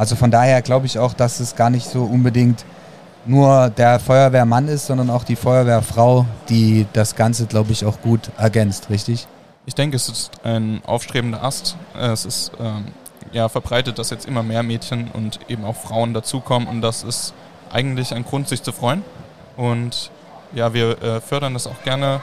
Also 0.00 0.16
von 0.16 0.30
daher 0.30 0.62
glaube 0.62 0.86
ich 0.86 0.98
auch, 0.98 1.12
dass 1.12 1.40
es 1.40 1.56
gar 1.56 1.68
nicht 1.68 1.86
so 1.86 2.04
unbedingt 2.04 2.64
nur 3.26 3.68
der 3.68 4.00
Feuerwehrmann 4.00 4.66
ist, 4.66 4.86
sondern 4.86 5.10
auch 5.10 5.24
die 5.24 5.36
Feuerwehrfrau, 5.36 6.24
die 6.48 6.86
das 6.94 7.16
Ganze, 7.16 7.44
glaube 7.44 7.72
ich, 7.72 7.84
auch 7.84 8.00
gut 8.00 8.30
ergänzt, 8.38 8.88
richtig? 8.88 9.28
Ich 9.66 9.74
denke, 9.74 9.96
es 9.96 10.08
ist 10.08 10.30
ein 10.42 10.80
aufstrebender 10.86 11.42
Ast. 11.42 11.76
Es 11.94 12.24
ist 12.24 12.50
ähm, 12.58 12.86
ja 13.32 13.50
verbreitet, 13.50 13.98
dass 13.98 14.08
jetzt 14.08 14.26
immer 14.26 14.42
mehr 14.42 14.62
Mädchen 14.62 15.10
und 15.12 15.38
eben 15.48 15.66
auch 15.66 15.76
Frauen 15.76 16.14
dazukommen 16.14 16.66
und 16.66 16.80
das 16.80 17.02
ist 17.02 17.34
eigentlich 17.70 18.14
ein 18.14 18.24
Grund, 18.24 18.48
sich 18.48 18.62
zu 18.62 18.72
freuen. 18.72 19.04
Und 19.58 20.10
ja, 20.54 20.72
wir 20.72 21.02
äh, 21.02 21.20
fördern 21.20 21.52
das 21.52 21.66
auch 21.66 21.82
gerne. 21.84 22.22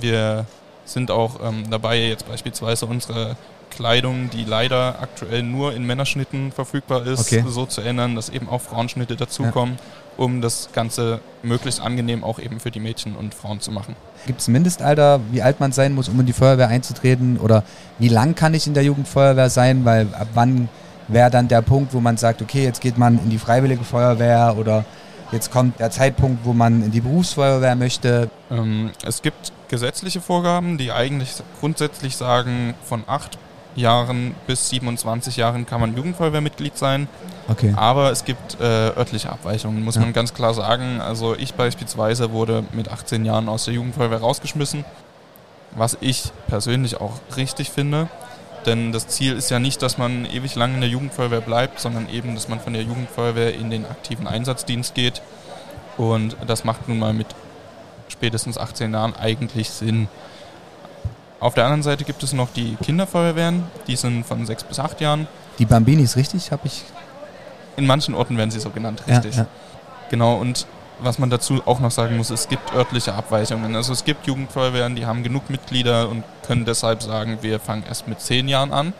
Wir 0.00 0.46
sind 0.86 1.10
auch 1.10 1.40
ähm, 1.44 1.64
dabei, 1.68 1.98
jetzt 1.98 2.26
beispielsweise 2.26 2.86
unsere 2.86 3.36
Kleidung, 3.72 4.30
die 4.30 4.44
leider 4.44 5.00
aktuell 5.00 5.42
nur 5.42 5.74
in 5.74 5.84
Männerschnitten 5.84 6.52
verfügbar 6.52 7.06
ist, 7.06 7.20
okay. 7.20 7.44
so 7.48 7.66
zu 7.66 7.80
ändern, 7.80 8.14
dass 8.14 8.28
eben 8.28 8.48
auch 8.48 8.60
Frauenschnitte 8.60 9.16
dazukommen, 9.16 9.76
ja. 9.76 10.24
um 10.24 10.40
das 10.42 10.68
Ganze 10.72 11.20
möglichst 11.42 11.80
angenehm 11.80 12.22
auch 12.22 12.38
eben 12.38 12.60
für 12.60 12.70
die 12.70 12.80
Mädchen 12.80 13.16
und 13.16 13.34
Frauen 13.34 13.60
zu 13.60 13.70
machen. 13.70 13.96
Gibt 14.26 14.40
es 14.40 14.48
ein 14.48 14.52
Mindestalter, 14.52 15.20
wie 15.30 15.42
alt 15.42 15.58
man 15.58 15.72
sein 15.72 15.94
muss, 15.94 16.08
um 16.08 16.20
in 16.20 16.26
die 16.26 16.32
Feuerwehr 16.32 16.68
einzutreten? 16.68 17.38
Oder 17.38 17.64
wie 17.98 18.08
lang 18.08 18.34
kann 18.34 18.54
ich 18.54 18.66
in 18.66 18.74
der 18.74 18.84
Jugendfeuerwehr 18.84 19.50
sein? 19.50 19.84
Weil 19.84 20.06
ab 20.14 20.28
wann 20.34 20.68
wäre 21.08 21.30
dann 21.30 21.48
der 21.48 21.62
Punkt, 21.62 21.94
wo 21.94 22.00
man 22.00 22.16
sagt, 22.18 22.42
okay, 22.42 22.62
jetzt 22.62 22.80
geht 22.80 22.98
man 22.98 23.18
in 23.18 23.30
die 23.30 23.38
Freiwillige 23.38 23.84
Feuerwehr 23.84 24.54
oder 24.58 24.84
jetzt 25.32 25.50
kommt 25.50 25.80
der 25.80 25.90
Zeitpunkt, 25.90 26.44
wo 26.44 26.52
man 26.52 26.84
in 26.84 26.90
die 26.90 27.00
Berufsfeuerwehr 27.00 27.74
möchte? 27.74 28.30
Ähm, 28.50 28.90
es 29.04 29.22
gibt 29.22 29.52
gesetzliche 29.68 30.20
Vorgaben, 30.20 30.76
die 30.76 30.92
eigentlich 30.92 31.30
grundsätzlich 31.58 32.16
sagen, 32.16 32.74
von 32.84 33.04
acht 33.06 33.38
Jahren 33.74 34.34
bis 34.46 34.68
27 34.70 35.36
Jahren 35.36 35.66
kann 35.66 35.80
man 35.80 35.96
Jugendfeuerwehrmitglied 35.96 36.76
sein. 36.76 37.08
Okay. 37.48 37.72
Aber 37.76 38.10
es 38.10 38.24
gibt 38.24 38.60
äh, 38.60 38.64
örtliche 38.64 39.30
Abweichungen, 39.30 39.82
muss 39.82 39.96
ja. 39.96 40.02
man 40.02 40.12
ganz 40.12 40.34
klar 40.34 40.54
sagen. 40.54 41.00
Also 41.00 41.34
ich 41.34 41.54
beispielsweise 41.54 42.32
wurde 42.32 42.64
mit 42.72 42.90
18 42.90 43.24
Jahren 43.24 43.48
aus 43.48 43.64
der 43.64 43.74
Jugendfeuerwehr 43.74 44.20
rausgeschmissen, 44.20 44.84
was 45.72 45.96
ich 46.00 46.30
persönlich 46.46 47.00
auch 47.00 47.14
richtig 47.36 47.70
finde. 47.70 48.08
Denn 48.66 48.92
das 48.92 49.08
Ziel 49.08 49.36
ist 49.36 49.50
ja 49.50 49.58
nicht, 49.58 49.82
dass 49.82 49.98
man 49.98 50.24
ewig 50.24 50.54
lang 50.54 50.74
in 50.74 50.80
der 50.80 50.90
Jugendfeuerwehr 50.90 51.40
bleibt, 51.40 51.80
sondern 51.80 52.08
eben, 52.08 52.34
dass 52.34 52.48
man 52.48 52.60
von 52.60 52.72
der 52.72 52.82
Jugendfeuerwehr 52.82 53.54
in 53.54 53.70
den 53.70 53.84
aktiven 53.84 54.26
Einsatzdienst 54.26 54.94
geht. 54.94 55.20
Und 55.96 56.36
das 56.46 56.64
macht 56.64 56.88
nun 56.88 56.98
mal 56.98 57.12
mit 57.12 57.26
spätestens 58.08 58.58
18 58.58 58.92
Jahren 58.92 59.16
eigentlich 59.16 59.70
Sinn. 59.70 60.08
Auf 61.42 61.54
der 61.54 61.64
anderen 61.64 61.82
Seite 61.82 62.04
gibt 62.04 62.22
es 62.22 62.32
noch 62.32 62.50
die 62.52 62.76
Kinderfeuerwehren, 62.76 63.64
die 63.88 63.96
sind 63.96 64.24
von 64.24 64.46
sechs 64.46 64.62
bis 64.62 64.78
acht 64.78 65.00
Jahren. 65.00 65.26
Die 65.58 65.64
Bambinis, 65.64 66.14
richtig? 66.14 66.52
Habe 66.52 66.68
ich. 66.68 66.84
In 67.76 67.84
manchen 67.84 68.14
Orten 68.14 68.36
werden 68.36 68.52
sie 68.52 68.60
so 68.60 68.70
genannt, 68.70 69.02
richtig. 69.08 69.34
Ja, 69.34 69.42
ja. 69.42 69.48
Genau, 70.08 70.36
und 70.36 70.68
was 71.00 71.18
man 71.18 71.30
dazu 71.30 71.60
auch 71.66 71.80
noch 71.80 71.90
sagen 71.90 72.16
muss, 72.16 72.30
es 72.30 72.46
gibt 72.46 72.72
örtliche 72.72 73.14
Abweichungen. 73.14 73.74
Also 73.74 73.92
es 73.92 74.04
gibt 74.04 74.28
Jugendfeuerwehren, 74.28 74.94
die 74.94 75.04
haben 75.04 75.24
genug 75.24 75.50
Mitglieder 75.50 76.08
und 76.08 76.22
können 76.46 76.64
deshalb 76.64 77.02
sagen, 77.02 77.38
wir 77.40 77.58
fangen 77.58 77.82
erst 77.88 78.06
mit 78.06 78.20
zehn 78.20 78.46
Jahren 78.46 78.72
an. 78.72 78.92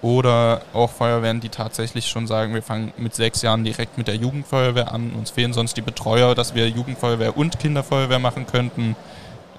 Oder 0.00 0.62
auch 0.72 0.90
Feuerwehren, 0.90 1.40
die 1.40 1.50
tatsächlich 1.50 2.06
schon 2.06 2.26
sagen, 2.26 2.54
wir 2.54 2.62
fangen 2.62 2.94
mit 2.96 3.14
sechs 3.14 3.42
Jahren 3.42 3.64
direkt 3.64 3.98
mit 3.98 4.08
der 4.08 4.16
Jugendfeuerwehr 4.16 4.94
an. 4.94 5.12
Uns 5.12 5.30
fehlen 5.30 5.52
sonst 5.52 5.76
die 5.76 5.82
Betreuer, 5.82 6.34
dass 6.34 6.54
wir 6.54 6.70
Jugendfeuerwehr 6.70 7.36
und 7.36 7.58
Kinderfeuerwehr 7.58 8.18
machen 8.18 8.46
könnten. 8.46 8.96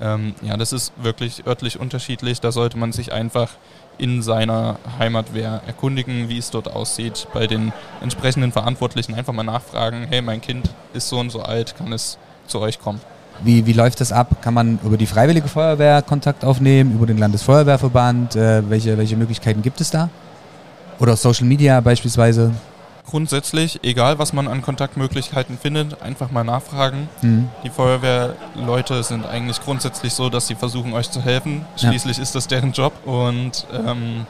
Ähm, 0.02 0.36
ja, 0.42 0.58
das 0.58 0.74
ist 0.74 0.94
wirklich 1.02 1.46
örtlich 1.48 1.80
unterschiedlich. 1.80 2.42
Da 2.42 2.52
sollte 2.52 2.78
man 2.78 2.92
sich 2.92 3.14
einfach 3.14 3.50
in 3.98 4.22
seiner 4.22 4.78
Heimatwehr 5.00 5.62
erkundigen, 5.66 6.28
wie 6.30 6.38
es 6.38 6.52
dort 6.52 6.70
aussieht, 6.70 7.28
bei 7.34 7.48
den 7.48 7.72
entsprechenden 8.02 8.52
Verantwortlichen 8.52 9.16
einfach 9.16 9.34
mal 9.34 9.44
nachfragen, 9.44 10.06
hey, 10.10 10.22
mein 10.22 10.42
Kind 10.42 10.70
ist 10.94 11.08
so 11.08 11.20
und 11.20 11.30
so 11.30 11.42
alt, 11.42 11.78
kann 11.78 11.94
es 11.94 12.18
zu 12.48 12.60
euch 12.60 12.80
kommen. 12.80 13.00
Wie, 13.44 13.66
wie 13.66 13.74
läuft 13.74 14.00
das 14.02 14.12
ab? 14.12 14.42
Kann 14.42 14.54
man 14.54 14.80
über 14.84 14.98
die 14.98 15.06
Freiwillige 15.06 15.48
Feuerwehr 15.48 16.02
Kontakt 16.02 16.46
aufnehmen, 16.46 16.94
über 16.94 17.06
den 17.06 17.18
Landesfeuerwehrverband? 17.18 18.36
Äh, 18.36 18.70
welche, 18.70 18.98
welche 18.98 19.18
Möglichkeiten 19.18 19.62
gibt 19.62 19.82
es 19.82 19.92
da? 19.92 20.10
Oder 21.00 21.18
Social 21.18 21.46
Media 21.46 21.82
beispielsweise? 21.82 22.52
Grundsätzlich, 23.08 23.80
egal 23.84 24.18
was 24.20 24.34
man 24.34 24.48
an 24.48 24.62
Kontaktmöglichkeiten 24.62 25.58
findet, 25.58 26.02
einfach 26.02 26.32
mal 26.32 26.44
nachfragen. 26.44 27.08
Mhm. 27.22 27.50
Die 27.64 27.70
Feuerwehrleute 27.70 29.04
sind 29.04 29.26
eigentlich 29.26 29.62
grundsätzlich 29.62 30.14
so, 30.14 30.30
dass 30.30 30.48
sie 30.48 30.56
versuchen, 30.56 30.94
euch 30.94 31.12
zu 31.12 31.22
helfen. 31.22 31.66
Ja. 31.78 31.90
Schließlich 31.90 32.18
ist 32.20 32.34
das 32.36 32.48
deren 32.48 32.72
Job 32.72 32.94
und 33.06 33.68
ähm, 33.72 34.26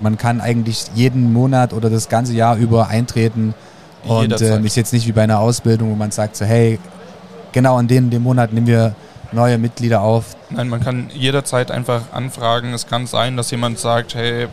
Man 0.00 0.16
kann 0.16 0.40
eigentlich 0.40 0.86
jeden 0.94 1.32
Monat 1.32 1.72
oder 1.72 1.90
das 1.90 2.08
ganze 2.08 2.32
Jahr 2.32 2.56
über 2.56 2.88
eintreten 2.88 3.54
und 4.04 4.40
ähm, 4.40 4.64
ist 4.64 4.76
jetzt 4.76 4.92
nicht 4.92 5.06
wie 5.06 5.12
bei 5.12 5.22
einer 5.24 5.40
Ausbildung, 5.40 5.90
wo 5.90 5.94
man 5.94 6.10
sagt 6.10 6.36
so, 6.36 6.44
hey, 6.44 6.78
genau 7.52 7.78
in 7.78 7.88
dem, 7.88 8.10
dem 8.10 8.22
Monat 8.22 8.52
nehmen 8.52 8.66
wir 8.66 8.94
neue 9.32 9.58
Mitglieder 9.58 10.00
auf. 10.00 10.36
Nein, 10.50 10.68
man 10.68 10.80
kann 10.80 11.10
jederzeit 11.12 11.70
einfach 11.70 12.12
anfragen. 12.12 12.72
Es 12.72 12.86
kann 12.86 13.06
sein, 13.06 13.36
dass 13.36 13.50
jemand 13.50 13.78
sagt, 13.78 14.14
hey, 14.14 14.48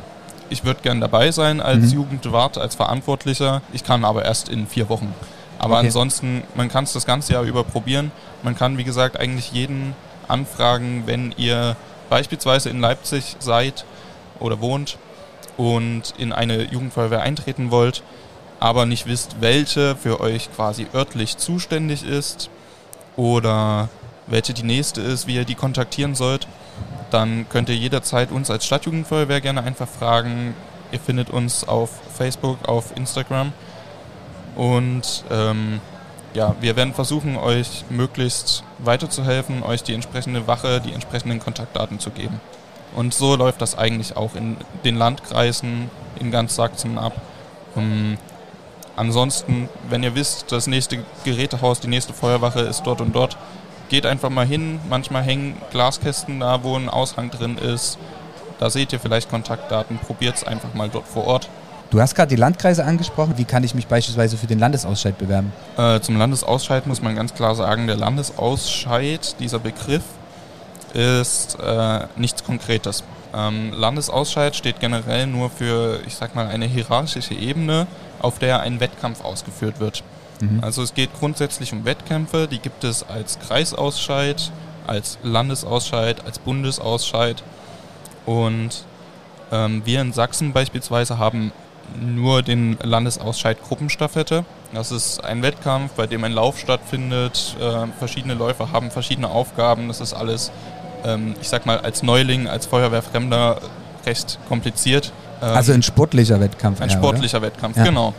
ich 0.49 0.63
würde 0.63 0.81
gern 0.81 1.01
dabei 1.01 1.31
sein 1.31 1.59
als 1.61 1.91
Mhm. 1.91 1.93
Jugendwart, 1.93 2.57
als 2.57 2.75
Verantwortlicher. 2.75 3.61
Ich 3.73 3.83
kann 3.83 4.05
aber 4.05 4.25
erst 4.25 4.49
in 4.49 4.67
vier 4.67 4.89
Wochen. 4.89 5.13
Aber 5.59 5.77
Okay. 5.77 5.87
ansonsten, 5.87 6.43
man 6.55 6.69
kann 6.69 6.83
es 6.83 6.93
das 6.93 7.05
ganze 7.05 7.33
Jahr 7.33 7.43
über 7.43 7.63
probieren. 7.63 8.11
Man 8.43 8.55
kann, 8.55 8.77
wie 8.77 8.83
gesagt, 8.83 9.19
eigentlich 9.19 9.51
jeden 9.51 9.95
anfragen, 10.27 11.03
wenn 11.05 11.33
ihr 11.37 11.75
beispielsweise 12.09 12.69
in 12.69 12.81
Leipzig 12.81 13.35
seid 13.39 13.85
oder 14.39 14.59
wohnt 14.61 14.97
und 15.57 16.13
in 16.17 16.33
eine 16.33 16.63
Jugendfeuerwehr 16.63 17.21
eintreten 17.21 17.71
wollt, 17.71 18.03
aber 18.59 18.85
nicht 18.85 19.07
wisst, 19.07 19.37
welche 19.39 19.95
für 19.95 20.19
euch 20.19 20.49
quasi 20.55 20.87
örtlich 20.93 21.37
zuständig 21.37 22.05
ist 22.05 22.49
oder 23.15 23.89
welche 24.27 24.53
die 24.53 24.63
nächste 24.63 25.01
ist, 25.01 25.27
wie 25.27 25.35
ihr 25.35 25.45
die 25.45 25.55
kontaktieren 25.55 26.15
sollt, 26.15 26.47
dann 27.12 27.48
könnt 27.50 27.70
ihr 27.70 27.75
jederzeit 27.75 28.32
uns 28.32 28.50
als 28.50 28.65
Stadtjugendfeuerwehr 28.65 29.41
gerne 29.41 29.63
einfach 29.63 29.88
fragen. 29.88 30.53
Ihr 30.91 31.00
findet 31.00 31.29
uns 31.29 31.67
auf 31.67 31.89
Facebook, 32.13 32.67
auf 32.67 32.96
Instagram. 32.96 33.53
Und 34.55 35.24
ähm, 35.32 35.79
ja, 36.34 36.55
wir 36.60 36.75
werden 36.75 36.94
versuchen, 36.94 37.38
euch 37.38 37.86
möglichst 37.89 38.63
weiterzuhelfen, 38.79 39.63
euch 39.63 39.84
die 39.84 39.94
entsprechende 39.94 40.48
Wache, 40.48 40.82
die 40.82 40.94
entsprechenden 40.94 41.39
Kontaktdaten 41.39 42.00
zu 42.00 42.10
geben. 42.10 42.41
Und 42.96 43.13
so 43.13 43.36
läuft 43.36 43.62
das 43.62 43.77
eigentlich 43.77 44.15
auch 44.17 44.36
in 44.36 44.58
den 44.84 44.96
Landkreisen 44.96 45.89
in 46.20 46.32
ganz 46.32 46.55
Sachsen 46.55 46.98
ab. 46.98 47.13
Ähm, 47.75 48.17
ansonsten, 48.96 49.70
wenn 49.89 50.03
ihr 50.03 50.15
wisst, 50.15 50.51
das 50.51 50.67
nächste 50.67 51.03
Gerätehaus, 51.24 51.79
die 51.79 51.88
nächste 51.88 52.13
Feuerwache 52.13 52.62
ist 52.62 52.84
dort 52.84 53.01
und 53.01 53.15
dort, 53.15 53.38
geht 53.89 54.05
einfach 54.05 54.29
mal 54.29 54.45
hin. 54.45 54.79
Manchmal 54.89 55.23
hängen 55.23 55.57
Glaskästen 55.71 56.39
da, 56.39 56.63
wo 56.63 56.75
ein 56.75 56.89
Aushang 56.89 57.31
drin 57.31 57.57
ist. 57.57 57.97
Da 58.59 58.69
seht 58.69 58.93
ihr 58.93 58.99
vielleicht 58.99 59.29
Kontaktdaten. 59.29 59.97
Probiert 59.97 60.35
es 60.35 60.43
einfach 60.43 60.73
mal 60.73 60.89
dort 60.89 61.07
vor 61.07 61.25
Ort. 61.25 61.49
Du 61.91 62.01
hast 62.01 62.15
gerade 62.15 62.29
die 62.29 62.35
Landkreise 62.35 62.83
angesprochen. 62.83 63.37
Wie 63.37 63.45
kann 63.45 63.63
ich 63.63 63.75
mich 63.75 63.87
beispielsweise 63.87 64.37
für 64.37 64.47
den 64.47 64.59
Landesausscheid 64.59 65.17
bewerben? 65.17 65.53
Äh, 65.77 65.99
zum 65.99 66.17
Landesausscheid 66.17 66.87
muss 66.87 67.01
man 67.01 67.15
ganz 67.15 67.33
klar 67.33 67.55
sagen, 67.55 67.87
der 67.87 67.95
Landesausscheid, 67.95 69.39
dieser 69.39 69.59
Begriff, 69.59 70.03
ist 70.93 71.57
äh, 71.59 72.07
nichts 72.15 72.43
Konkretes. 72.43 73.03
Ähm, 73.33 73.71
Landesausscheid 73.73 74.55
steht 74.55 74.79
generell 74.79 75.27
nur 75.27 75.49
für, 75.49 75.99
ich 76.07 76.15
sag 76.15 76.35
mal, 76.35 76.47
eine 76.47 76.65
hierarchische 76.65 77.33
Ebene, 77.33 77.85
auf 78.19 78.39
der 78.39 78.61
ein 78.61 78.79
Wettkampf 78.79 79.23
ausgeführt 79.23 79.79
wird. 79.79 80.03
Mhm. 80.41 80.59
Also 80.63 80.81
es 80.83 80.93
geht 80.93 81.09
grundsätzlich 81.19 81.71
um 81.73 81.85
Wettkämpfe, 81.85 82.47
die 82.47 82.59
gibt 82.59 82.83
es 82.83 83.03
als 83.07 83.39
Kreisausscheid, 83.39 84.51
als 84.87 85.17
Landesausscheid, 85.23 86.25
als 86.25 86.39
Bundesausscheid. 86.39 87.43
Und 88.25 88.83
ähm, 89.51 89.81
wir 89.85 90.01
in 90.01 90.13
Sachsen 90.13 90.53
beispielsweise 90.53 91.17
haben 91.19 91.51
nur 91.99 92.41
den 92.41 92.77
Landesausscheid 92.81 93.57
Gruppenstaffette. 93.67 94.43
Das 94.73 94.91
ist 94.91 95.23
ein 95.23 95.43
Wettkampf, 95.43 95.93
bei 95.93 96.07
dem 96.07 96.23
ein 96.23 96.31
Lauf 96.31 96.59
stattfindet. 96.59 97.55
Äh, 97.59 97.87
verschiedene 97.99 98.33
Läufer 98.33 98.71
haben 98.71 98.89
verschiedene 98.91 99.29
Aufgaben. 99.29 99.87
Das 99.87 100.01
ist 100.01 100.13
alles, 100.13 100.51
ähm, 101.05 101.35
ich 101.41 101.47
sag 101.47 101.65
mal, 101.65 101.79
als 101.79 102.01
Neuling, 102.03 102.47
als 102.47 102.65
Feuerwehrfremder 102.65 103.61
recht 104.05 104.39
kompliziert. 104.49 105.13
Ähm, 105.41 105.49
Also 105.49 105.73
ein 105.73 105.83
sportlicher 105.83 106.39
Wettkampf. 106.39 106.81
ein 106.81 106.89
eher, 106.89 106.97
sportlicher 106.97 107.41
Wettkampf, 107.41 107.77
Ja. 107.77 107.83
genau. 107.83 108.13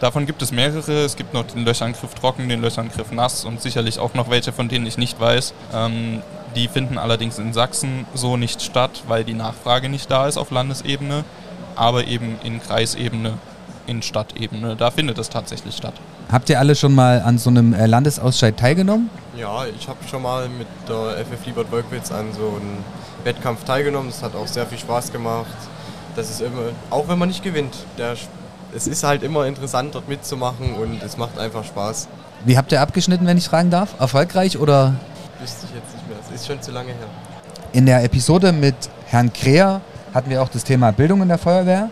Davon 0.00 0.26
gibt 0.26 0.42
es 0.42 0.52
mehrere. 0.52 1.04
Es 1.04 1.16
gibt 1.16 1.34
noch 1.34 1.44
den 1.44 1.64
Löchangriff 1.64 2.14
trocken, 2.14 2.48
den 2.48 2.60
Löchangriff 2.60 3.10
nass 3.10 3.44
und 3.44 3.60
sicherlich 3.60 3.98
auch 3.98 4.14
noch 4.14 4.30
welche, 4.30 4.52
von 4.52 4.68
denen 4.68 4.86
ich 4.86 4.96
nicht 4.96 5.18
weiß. 5.18 5.54
Ähm, 5.74 6.22
die 6.54 6.68
finden 6.68 6.98
allerdings 6.98 7.38
in 7.38 7.52
Sachsen 7.52 8.06
so 8.14 8.36
nicht 8.36 8.62
statt, 8.62 9.02
weil 9.08 9.24
die 9.24 9.34
Nachfrage 9.34 9.88
nicht 9.88 10.10
da 10.10 10.28
ist 10.28 10.36
auf 10.36 10.50
Landesebene, 10.50 11.24
aber 11.74 12.06
eben 12.06 12.36
in 12.44 12.62
Kreisebene, 12.62 13.34
in 13.86 14.02
Stadtebene. 14.02 14.76
Da 14.76 14.90
findet 14.90 15.18
es 15.18 15.28
tatsächlich 15.28 15.76
statt. 15.76 15.94
Habt 16.30 16.48
ihr 16.50 16.58
alle 16.58 16.74
schon 16.74 16.94
mal 16.94 17.22
an 17.22 17.38
so 17.38 17.50
einem 17.50 17.72
äh, 17.72 17.86
Landesausscheid 17.86 18.56
teilgenommen? 18.56 19.10
Ja, 19.36 19.64
ich 19.66 19.88
habe 19.88 19.98
schon 20.08 20.22
mal 20.22 20.48
mit 20.48 20.66
der 20.88 21.24
FF 21.24 21.46
Liebert 21.46 21.72
Wolkwitz 21.72 22.12
an 22.12 22.32
so 22.32 22.48
einem 22.48 22.84
Wettkampf 23.24 23.64
teilgenommen. 23.64 24.10
Es 24.10 24.22
hat 24.22 24.34
auch 24.34 24.46
sehr 24.46 24.66
viel 24.66 24.78
Spaß 24.78 25.10
gemacht. 25.10 25.46
Das 26.16 26.30
ist 26.30 26.40
immer, 26.40 26.72
auch 26.90 27.08
wenn 27.08 27.18
man 27.18 27.28
nicht 27.28 27.42
gewinnt, 27.42 27.74
der, 27.96 28.16
es 28.74 28.86
ist 28.86 29.04
halt 29.04 29.22
immer 29.22 29.46
interessant 29.46 29.94
dort 29.94 30.08
mitzumachen 30.08 30.74
und 30.74 31.02
es 31.02 31.16
macht 31.16 31.38
einfach 31.38 31.64
Spaß. 31.64 32.08
Wie 32.44 32.56
habt 32.56 32.72
ihr 32.72 32.80
abgeschnitten, 32.80 33.26
wenn 33.26 33.38
ich 33.38 33.48
fragen 33.48 33.70
darf? 33.70 33.98
Erfolgreich 33.98 34.58
oder 34.58 34.94
Wüsste 35.40 35.66
ich 35.66 35.74
jetzt 35.74 35.94
nicht 35.94 36.08
mehr, 36.08 36.18
es 36.24 36.34
ist 36.34 36.46
schon 36.46 36.60
zu 36.60 36.72
lange 36.72 36.88
her. 36.88 37.08
In 37.72 37.86
der 37.86 38.02
Episode 38.04 38.52
mit 38.52 38.74
Herrn 39.06 39.32
Kreher 39.32 39.80
hatten 40.14 40.30
wir 40.30 40.42
auch 40.42 40.48
das 40.48 40.64
Thema 40.64 40.90
Bildung 40.90 41.22
in 41.22 41.28
der 41.28 41.38
Feuerwehr, 41.38 41.90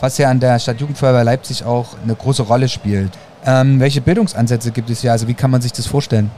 was 0.00 0.18
ja 0.18 0.28
an 0.30 0.40
der 0.40 0.58
Stadtjugendfeuerwehr 0.58 1.24
Leipzig 1.24 1.64
auch 1.64 1.96
eine 2.02 2.14
große 2.14 2.42
Rolle 2.42 2.68
spielt. 2.68 3.12
Ähm, 3.44 3.80
welche 3.80 4.00
Bildungsansätze 4.00 4.70
gibt 4.72 4.90
es 4.90 5.00
hier? 5.00 5.12
Also 5.12 5.28
wie 5.28 5.34
kann 5.34 5.50
man 5.50 5.62
sich 5.62 5.72
das 5.72 5.86
vorstellen? 5.86 6.30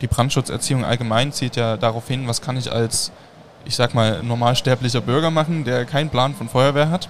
Die 0.00 0.06
Brandschutzerziehung 0.06 0.84
allgemein 0.84 1.32
zielt 1.32 1.56
ja 1.56 1.76
darauf 1.76 2.06
hin, 2.06 2.26
was 2.28 2.40
kann 2.40 2.56
ich 2.56 2.70
als, 2.70 3.10
ich 3.64 3.74
sag 3.74 3.94
mal, 3.94 4.22
normalsterblicher 4.22 5.00
Bürger 5.00 5.30
machen, 5.30 5.64
der 5.64 5.84
keinen 5.84 6.10
Plan 6.10 6.34
von 6.34 6.48
Feuerwehr 6.48 6.90
hat. 6.90 7.08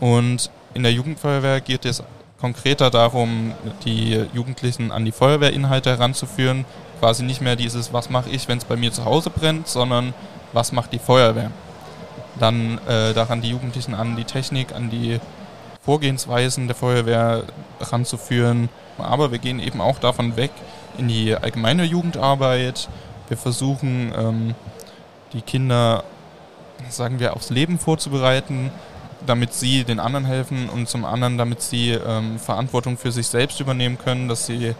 Und 0.00 0.50
in 0.74 0.82
der 0.82 0.92
Jugendfeuerwehr 0.92 1.60
geht 1.60 1.84
es 1.84 2.02
konkreter 2.40 2.90
darum, 2.90 3.52
die 3.84 4.24
Jugendlichen 4.32 4.92
an 4.92 5.04
die 5.04 5.12
Feuerwehrinhalte 5.12 5.90
heranzuführen. 5.90 6.64
Quasi 7.00 7.22
nicht 7.22 7.40
mehr 7.40 7.56
dieses, 7.56 7.92
was 7.92 8.10
mache 8.10 8.30
ich, 8.30 8.48
wenn 8.48 8.58
es 8.58 8.64
bei 8.64 8.76
mir 8.76 8.92
zu 8.92 9.04
Hause 9.04 9.30
brennt, 9.30 9.68
sondern 9.68 10.14
was 10.52 10.72
macht 10.72 10.92
die 10.92 10.98
Feuerwehr. 10.98 11.50
Dann 12.38 12.78
äh, 12.86 13.14
daran 13.14 13.40
die 13.40 13.50
Jugendlichen 13.50 13.94
an 13.94 14.16
die 14.16 14.24
Technik, 14.24 14.74
an 14.74 14.90
die 14.90 15.20
Vorgehensweisen 15.82 16.66
der 16.66 16.76
Feuerwehr 16.76 17.44
ranzuführen. 17.80 18.68
Aber 18.98 19.32
wir 19.32 19.38
gehen 19.38 19.60
eben 19.60 19.80
auch 19.80 19.98
davon 19.98 20.36
weg 20.36 20.50
in 20.96 21.08
die 21.08 21.34
allgemeine 21.34 21.84
Jugendarbeit. 21.84 22.88
Wir 23.28 23.36
versuchen, 23.36 24.12
ähm, 24.16 24.54
die 25.32 25.42
Kinder, 25.42 26.04
sagen 26.88 27.20
wir, 27.20 27.34
aufs 27.34 27.50
Leben 27.50 27.78
vorzubereiten, 27.78 28.70
damit 29.26 29.52
sie 29.52 29.84
den 29.84 30.00
anderen 30.00 30.24
helfen 30.24 30.68
und 30.68 30.88
zum 30.88 31.04
anderen, 31.04 31.38
damit 31.38 31.62
sie 31.62 31.90
ähm, 31.90 32.38
Verantwortung 32.38 32.96
für 32.96 33.12
sich 33.12 33.26
selbst 33.26 33.60
übernehmen 33.60 33.98
können, 33.98 34.28
dass 34.28 34.46
sie 34.46 34.74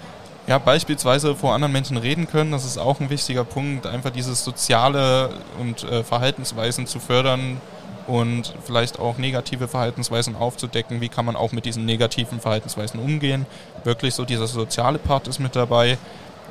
ja, 0.46 0.58
beispielsweise 0.58 1.34
vor 1.34 1.54
anderen 1.54 1.72
Menschen 1.72 1.98
reden 1.98 2.26
können. 2.26 2.52
Das 2.52 2.64
ist 2.64 2.78
auch 2.78 3.00
ein 3.00 3.10
wichtiger 3.10 3.44
Punkt, 3.44 3.86
einfach 3.86 4.10
dieses 4.10 4.44
soziale 4.44 5.30
und 5.60 5.84
äh, 5.84 6.02
Verhaltensweisen 6.02 6.86
zu 6.86 7.00
fördern 7.00 7.60
und 8.06 8.54
vielleicht 8.64 8.98
auch 8.98 9.18
negative 9.18 9.68
Verhaltensweisen 9.68 10.34
aufzudecken. 10.34 11.02
Wie 11.02 11.10
kann 11.10 11.26
man 11.26 11.36
auch 11.36 11.52
mit 11.52 11.66
diesen 11.66 11.84
negativen 11.84 12.40
Verhaltensweisen 12.40 12.98
umgehen? 12.98 13.44
Wirklich 13.84 14.14
so 14.14 14.24
dieser 14.24 14.46
soziale 14.46 14.98
Part 14.98 15.28
ist 15.28 15.38
mit 15.38 15.54
dabei. 15.54 15.98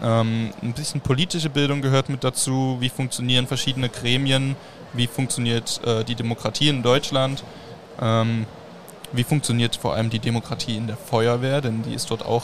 Ähm, 0.04 0.52
ein 0.62 0.74
bisschen 0.74 1.02
politische 1.02 1.50
Bildung 1.50 1.82
gehört 1.82 2.10
mit 2.10 2.24
dazu. 2.24 2.78
Wie 2.80 2.90
funktionieren 2.90 3.48
verschiedene 3.48 3.90
Gremien? 3.90 4.56
Wie 4.94 5.08
funktioniert 5.08 5.82
äh, 5.86 6.04
die 6.04 6.14
Demokratie 6.14 6.70
in 6.70 6.84
Deutschland? 6.84 7.44
Ähm, 8.02 8.46
wie 9.14 9.24
funktioniert 9.24 9.76
vor 9.76 9.94
allem 9.94 10.10
die 10.10 10.20
Demokratie 10.20 10.76
in 10.76 10.88
der 10.88 10.98
Feuerwehr? 10.98 11.62
Denn 11.62 11.84
die 11.84 11.94
ist 11.94 12.12
dort 12.12 12.26
auch, 12.26 12.44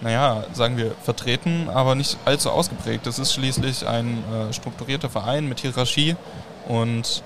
naja, 0.00 0.44
sagen 0.52 0.76
wir, 0.76 0.92
vertreten, 1.02 1.68
aber 1.68 1.94
nicht 1.94 2.16
allzu 2.24 2.50
ausgeprägt. 2.50 3.06
Es 3.06 3.18
ist 3.18 3.34
schließlich 3.34 3.86
ein 3.86 4.22
äh, 4.32 4.52
strukturierter 4.52 5.10
Verein 5.10 5.48
mit 5.48 5.60
Hierarchie 5.60 6.16
und 6.68 7.22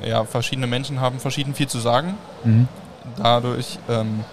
ja, 0.00 0.24
verschiedene 0.24 0.66
Menschen 0.66 1.00
haben 1.00 1.20
verschieden 1.20 1.54
viel 1.54 1.68
zu 1.68 1.78
sagen. 1.78 2.14
Mhm. 2.44 2.68
Dadurch 3.16 3.78
ähm, 3.88 4.24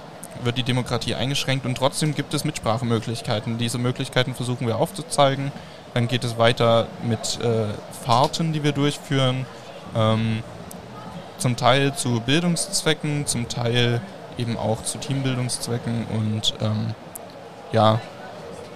wird 0.44 0.58
die 0.58 0.64
Demokratie 0.64 1.16
eingeschränkt 1.16 1.66
und 1.66 1.78
trotzdem 1.78 2.16
gibt 2.16 2.34
es 2.34 2.44
Mitsprachemöglichkeiten. 2.44 3.58
Diese 3.58 3.78
Möglichkeiten 3.78 4.34
versuchen 4.34 4.68
wir 4.68 4.78
aufzuzeigen. 4.78 5.52
Dann 5.94 6.08
geht 6.08 6.24
es 6.24 6.38
weiter 6.38 6.88
mit 7.04 7.40
äh, 7.42 7.66
Fahrten, 8.06 8.54
die 8.54 8.64
wir 8.64 8.72
durchführen. 8.72 9.46
Ähm, 9.96 10.44
zum 11.42 11.58
Teil 11.58 11.94
zu 11.94 12.22
Bildungszwecken, 12.22 13.26
zum 13.26 13.50
Teil 13.50 14.00
eben 14.38 14.58
auch 14.58 14.84
zu 14.84 14.98
Teambildungszwecken 14.98 16.06
und 16.06 16.54
ähm, 16.62 16.94
ja, 17.72 18.00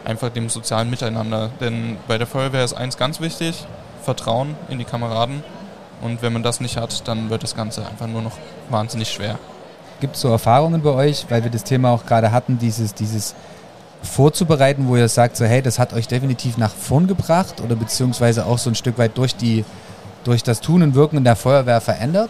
einfach 0.03 0.29
dem 0.29 0.49
sozialen 0.49 0.89
Miteinander. 0.89 1.49
Denn 1.59 1.97
bei 2.07 2.17
der 2.17 2.27
Feuerwehr 2.27 2.63
ist 2.63 2.73
eins 2.73 2.97
ganz 2.97 3.21
wichtig, 3.21 3.65
Vertrauen 4.01 4.55
in 4.69 4.79
die 4.79 4.85
Kameraden. 4.85 5.43
Und 6.01 6.21
wenn 6.21 6.33
man 6.33 6.43
das 6.43 6.59
nicht 6.59 6.77
hat, 6.77 7.07
dann 7.07 7.29
wird 7.29 7.43
das 7.43 7.55
Ganze 7.55 7.85
einfach 7.87 8.07
nur 8.07 8.21
noch 8.21 8.37
wahnsinnig 8.69 9.09
schwer. 9.09 9.39
Gibt 10.01 10.15
es 10.15 10.21
so 10.21 10.29
Erfahrungen 10.29 10.81
bei 10.81 10.89
euch, 10.89 11.25
weil 11.29 11.43
wir 11.43 11.51
das 11.51 11.63
Thema 11.63 11.91
auch 11.91 12.05
gerade 12.05 12.31
hatten, 12.31 12.57
dieses, 12.57 12.93
dieses 12.93 13.33
vorzubereiten, 14.03 14.87
wo 14.87 14.97
ihr 14.97 15.07
sagt, 15.07 15.37
so 15.37 15.45
hey, 15.45 15.61
das 15.61 15.79
hat 15.79 15.93
euch 15.93 16.07
definitiv 16.07 16.57
nach 16.57 16.73
vorn 16.73 17.07
gebracht 17.07 17.61
oder 17.61 17.75
beziehungsweise 17.75 18.45
auch 18.45 18.57
so 18.57 18.69
ein 18.69 18.75
Stück 18.75 18.97
weit 18.97 19.17
durch, 19.17 19.35
die, 19.35 19.65
durch 20.23 20.43
das 20.43 20.61
Tun 20.61 20.83
und 20.83 20.95
Wirken 20.95 21.17
in 21.17 21.23
der 21.23 21.35
Feuerwehr 21.35 21.81
verändert? 21.81 22.29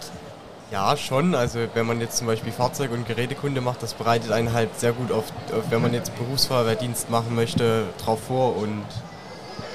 Ja, 0.71 0.97
schon. 0.97 1.35
Also 1.35 1.59
wenn 1.73 1.85
man 1.85 2.01
jetzt 2.01 2.17
zum 2.17 2.27
Beispiel 2.27 2.51
Fahrzeug- 2.51 2.91
und 2.91 3.07
Gerätekunde 3.07 3.61
macht, 3.61 3.83
das 3.83 3.93
bereitet 3.93 4.31
einen 4.31 4.51
halt 4.53 4.79
sehr 4.79 4.93
gut 4.93 5.11
auf, 5.11 5.25
wenn 5.69 5.81
man 5.81 5.93
jetzt 5.93 6.17
Berufsfeuerwehrdienst 6.17 7.09
machen 7.09 7.35
möchte, 7.35 7.83
drauf 8.03 8.19
vor 8.27 8.57
und 8.57 8.83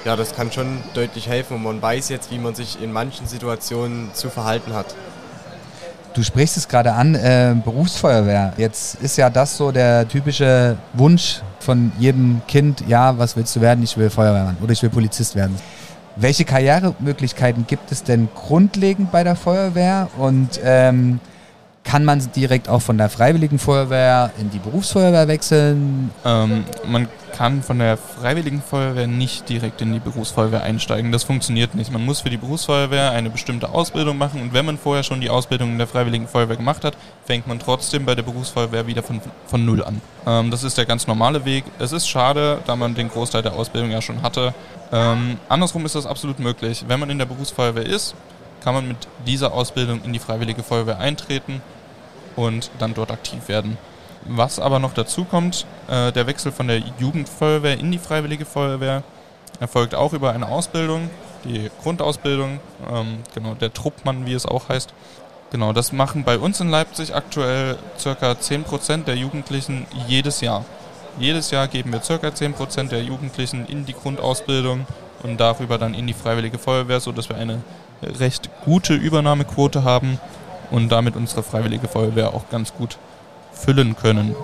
ja, 0.03 0.15
das 0.15 0.35
kann 0.35 0.51
schon 0.51 0.79
deutlich 0.93 1.27
helfen 1.29 1.57
und 1.57 1.63
man 1.63 1.81
weiß 1.81 2.09
jetzt, 2.09 2.31
wie 2.31 2.39
man 2.39 2.55
sich 2.55 2.81
in 2.81 2.91
manchen 2.91 3.27
Situationen 3.27 4.13
zu 4.13 4.29
verhalten 4.29 4.73
hat. 4.73 4.95
Du 6.13 6.23
sprichst 6.23 6.57
es 6.57 6.67
gerade 6.67 6.91
an, 6.91 7.15
äh, 7.15 7.55
Berufsfeuerwehr. 7.63 8.53
Jetzt 8.57 8.95
ist 8.95 9.17
ja 9.17 9.29
das 9.29 9.55
so 9.55 9.71
der 9.71 10.07
typische 10.07 10.77
Wunsch 10.93 11.41
von 11.59 11.93
jedem 11.99 12.41
Kind, 12.47 12.83
ja, 12.87 13.17
was 13.17 13.37
willst 13.37 13.55
du 13.55 13.61
werden? 13.61 13.81
Ich 13.83 13.95
will 13.95 14.09
Feuerwehrmann 14.09 14.57
oder 14.61 14.73
ich 14.73 14.83
will 14.83 14.89
Polizist 14.89 15.35
werden. 15.35 15.55
Welche 16.15 16.45
Karrieremöglichkeiten 16.45 17.65
gibt 17.67 17.91
es 17.91 18.03
denn 18.03 18.27
grundlegend 18.35 19.11
bei 19.11 19.23
der 19.23 19.35
Feuerwehr 19.35 20.09
und 20.17 20.59
ähm, 20.63 21.19
kann 21.83 22.05
man 22.05 22.21
direkt 22.35 22.69
auch 22.69 22.81
von 22.81 22.97
der 22.97 23.09
Freiwilligen 23.09 23.59
Feuerwehr 23.59 24.31
in 24.39 24.49
die 24.51 24.59
Berufsfeuerwehr 24.59 25.27
wechseln? 25.27 26.11
Ähm, 26.25 26.63
man 26.85 27.07
kann 27.31 27.63
von 27.63 27.79
der 27.79 27.97
Freiwilligen 27.97 28.61
Feuerwehr 28.61 29.07
nicht 29.07 29.49
direkt 29.49 29.81
in 29.81 29.93
die 29.93 29.99
Berufsfeuerwehr 29.99 30.63
einsteigen. 30.63 31.11
Das 31.11 31.23
funktioniert 31.23 31.75
nicht. 31.75 31.91
Man 31.91 32.05
muss 32.05 32.21
für 32.21 32.29
die 32.29 32.37
Berufsfeuerwehr 32.37 33.11
eine 33.11 33.29
bestimmte 33.29 33.69
Ausbildung 33.69 34.17
machen 34.17 34.41
und 34.41 34.53
wenn 34.53 34.65
man 34.65 34.77
vorher 34.77 35.03
schon 35.03 35.21
die 35.21 35.29
Ausbildung 35.29 35.71
in 35.71 35.77
der 35.77 35.87
Freiwilligen 35.87 36.27
Feuerwehr 36.27 36.57
gemacht 36.57 36.83
hat, 36.83 36.95
fängt 37.25 37.47
man 37.47 37.59
trotzdem 37.59 38.05
bei 38.05 38.15
der 38.15 38.23
Berufsfeuerwehr 38.23 38.87
wieder 38.87 39.03
von, 39.03 39.21
von 39.45 39.65
Null 39.65 39.83
an. 39.83 40.01
Ähm, 40.25 40.51
das 40.51 40.63
ist 40.63 40.77
der 40.77 40.85
ganz 40.85 41.07
normale 41.07 41.45
Weg. 41.45 41.63
Es 41.79 41.91
ist 41.91 42.07
schade, 42.07 42.59
da 42.65 42.75
man 42.75 42.95
den 42.95 43.09
Großteil 43.09 43.41
der 43.41 43.53
Ausbildung 43.53 43.91
ja 43.91 44.01
schon 44.01 44.21
hatte. 44.21 44.53
Ähm, 44.91 45.37
andersrum 45.49 45.85
ist 45.85 45.95
das 45.95 46.05
absolut 46.05 46.39
möglich. 46.39 46.85
Wenn 46.87 46.99
man 46.99 47.09
in 47.09 47.17
der 47.17 47.25
Berufsfeuerwehr 47.25 47.85
ist, 47.85 48.15
kann 48.63 48.75
man 48.75 48.87
mit 48.87 49.07
dieser 49.25 49.53
Ausbildung 49.53 50.01
in 50.03 50.13
die 50.13 50.19
Freiwillige 50.19 50.63
Feuerwehr 50.63 50.99
eintreten 50.99 51.61
und 52.35 52.69
dann 52.79 52.93
dort 52.93 53.11
aktiv 53.11 53.47
werden. 53.47 53.77
Was 54.25 54.59
aber 54.59 54.79
noch 54.79 54.93
dazu 54.93 55.25
kommt, 55.25 55.65
äh, 55.89 56.11
der 56.11 56.27
Wechsel 56.27 56.51
von 56.51 56.67
der 56.67 56.81
Jugendfeuerwehr 56.99 57.79
in 57.79 57.91
die 57.91 57.97
Freiwillige 57.97 58.45
Feuerwehr 58.45 59.03
erfolgt 59.59 59.95
auch 59.95 60.13
über 60.13 60.31
eine 60.31 60.47
Ausbildung, 60.47 61.09
die 61.43 61.69
Grundausbildung, 61.81 62.59
ähm, 62.91 63.19
genau, 63.33 63.55
der 63.55 63.73
Truppmann, 63.73 64.25
wie 64.25 64.33
es 64.33 64.45
auch 64.45 64.69
heißt. 64.69 64.93
Genau, 65.51 65.73
das 65.73 65.91
machen 65.91 66.23
bei 66.23 66.37
uns 66.37 66.59
in 66.61 66.69
Leipzig 66.69 67.13
aktuell 67.13 67.77
ca. 68.01 68.31
10% 68.31 69.03
der 69.05 69.15
Jugendlichen 69.15 69.85
jedes 70.07 70.41
Jahr. 70.41 70.65
Jedes 71.19 71.51
Jahr 71.51 71.67
geben 71.67 71.91
wir 71.91 71.99
ca. 71.99 72.27
10% 72.27 72.89
der 72.89 73.03
Jugendlichen 73.03 73.65
in 73.65 73.85
die 73.85 73.93
Grundausbildung 73.93 74.85
und 75.23 75.39
darüber 75.39 75.77
dann 75.77 75.93
in 75.93 76.07
die 76.07 76.13
Freiwillige 76.13 76.57
Feuerwehr, 76.57 76.99
sodass 76.99 77.27
wir 77.27 77.37
eine 77.37 77.61
recht 78.01 78.49
gute 78.63 78.93
Übernahmequote 78.93 79.83
haben 79.83 80.19
und 80.71 80.89
damit 80.89 81.15
unsere 81.15 81.43
Freiwillige 81.43 81.87
Feuerwehr 81.87 82.33
auch 82.33 82.49
ganz 82.49 82.73
gut 82.73 82.97
füllen 83.51 83.95
können. 83.95 84.35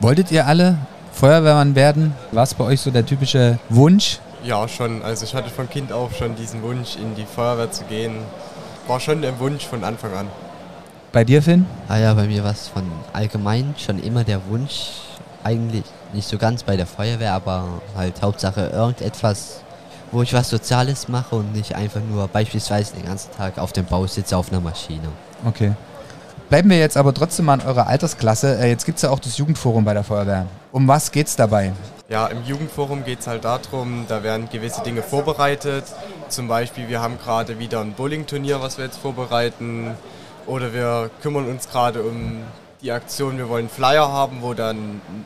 Wolltet 0.00 0.30
ihr 0.30 0.46
alle 0.46 0.78
Feuerwehrmann 1.12 1.74
werden? 1.74 2.14
War 2.32 2.42
es 2.42 2.54
bei 2.54 2.64
euch 2.64 2.80
so 2.80 2.90
der 2.90 3.06
typische 3.06 3.58
Wunsch? 3.68 4.18
Ja, 4.44 4.68
schon. 4.68 5.02
Also 5.02 5.24
ich 5.24 5.34
hatte 5.34 5.50
von 5.50 5.68
Kind 5.68 5.92
auf 5.92 6.16
schon 6.16 6.36
diesen 6.36 6.62
Wunsch, 6.62 6.96
in 6.96 7.14
die 7.14 7.24
Feuerwehr 7.24 7.70
zu 7.70 7.84
gehen. 7.84 8.16
War 8.86 9.00
schon 9.00 9.22
der 9.22 9.38
Wunsch 9.40 9.66
von 9.66 9.82
Anfang 9.82 10.14
an. 10.14 10.28
Bei 11.12 11.24
dir, 11.24 11.42
Finn? 11.42 11.66
Ah 11.88 11.96
ja, 11.96 12.12
bei 12.14 12.26
mir 12.26 12.44
war 12.44 12.50
es 12.50 12.68
von 12.68 12.84
allgemein 13.12 13.74
schon 13.78 13.98
immer 13.98 14.22
der 14.22 14.46
Wunsch, 14.48 14.90
eigentlich 15.42 15.84
nicht 16.12 16.28
so 16.28 16.36
ganz 16.36 16.62
bei 16.62 16.76
der 16.76 16.86
Feuerwehr, 16.86 17.32
aber 17.32 17.80
halt 17.96 18.20
Hauptsache 18.20 18.68
irgendetwas, 18.68 19.62
wo 20.12 20.22
ich 20.22 20.34
was 20.34 20.50
Soziales 20.50 21.08
mache 21.08 21.36
und 21.36 21.54
nicht 21.54 21.74
einfach 21.74 22.00
nur 22.10 22.28
beispielsweise 22.28 22.94
den 22.94 23.06
ganzen 23.06 23.32
Tag 23.32 23.58
auf 23.58 23.72
dem 23.72 23.86
Bau 23.86 24.06
sitze 24.06 24.36
auf 24.36 24.52
einer 24.52 24.60
Maschine. 24.60 25.08
Okay. 25.46 25.72
Bleiben 26.48 26.70
wir 26.70 26.78
jetzt 26.78 26.96
aber 26.96 27.12
trotzdem 27.12 27.46
mal 27.46 27.60
in 27.60 27.66
eurer 27.66 27.88
Altersklasse. 27.88 28.58
Äh, 28.60 28.68
jetzt 28.68 28.86
gibt 28.86 28.96
es 28.96 29.02
ja 29.02 29.10
auch 29.10 29.18
das 29.18 29.36
Jugendforum 29.36 29.84
bei 29.84 29.94
der 29.94 30.04
Feuerwehr. 30.04 30.46
Um 30.70 30.86
was 30.86 31.10
geht 31.10 31.26
es 31.26 31.34
dabei? 31.34 31.72
Ja, 32.08 32.28
im 32.28 32.44
Jugendforum 32.44 33.04
geht 33.04 33.18
es 33.18 33.26
halt 33.26 33.44
darum, 33.44 34.04
da 34.06 34.22
werden 34.22 34.48
gewisse 34.48 34.80
Dinge 34.82 35.02
vorbereitet. 35.02 35.84
Zum 36.28 36.46
Beispiel, 36.46 36.88
wir 36.88 37.00
haben 37.00 37.18
gerade 37.18 37.58
wieder 37.58 37.80
ein 37.80 37.94
Bowling-Turnier, 37.94 38.60
was 38.60 38.78
wir 38.78 38.84
jetzt 38.84 38.98
vorbereiten. 38.98 39.96
Oder 40.46 40.72
wir 40.72 41.10
kümmern 41.20 41.48
uns 41.48 41.68
gerade 41.68 42.02
um 42.02 42.42
die 42.80 42.92
Aktion, 42.92 43.38
wir 43.38 43.48
wollen 43.48 43.68
Flyer 43.68 44.12
haben, 44.12 44.36
wo 44.40 44.54
dann 44.54 44.76
ein 44.76 45.24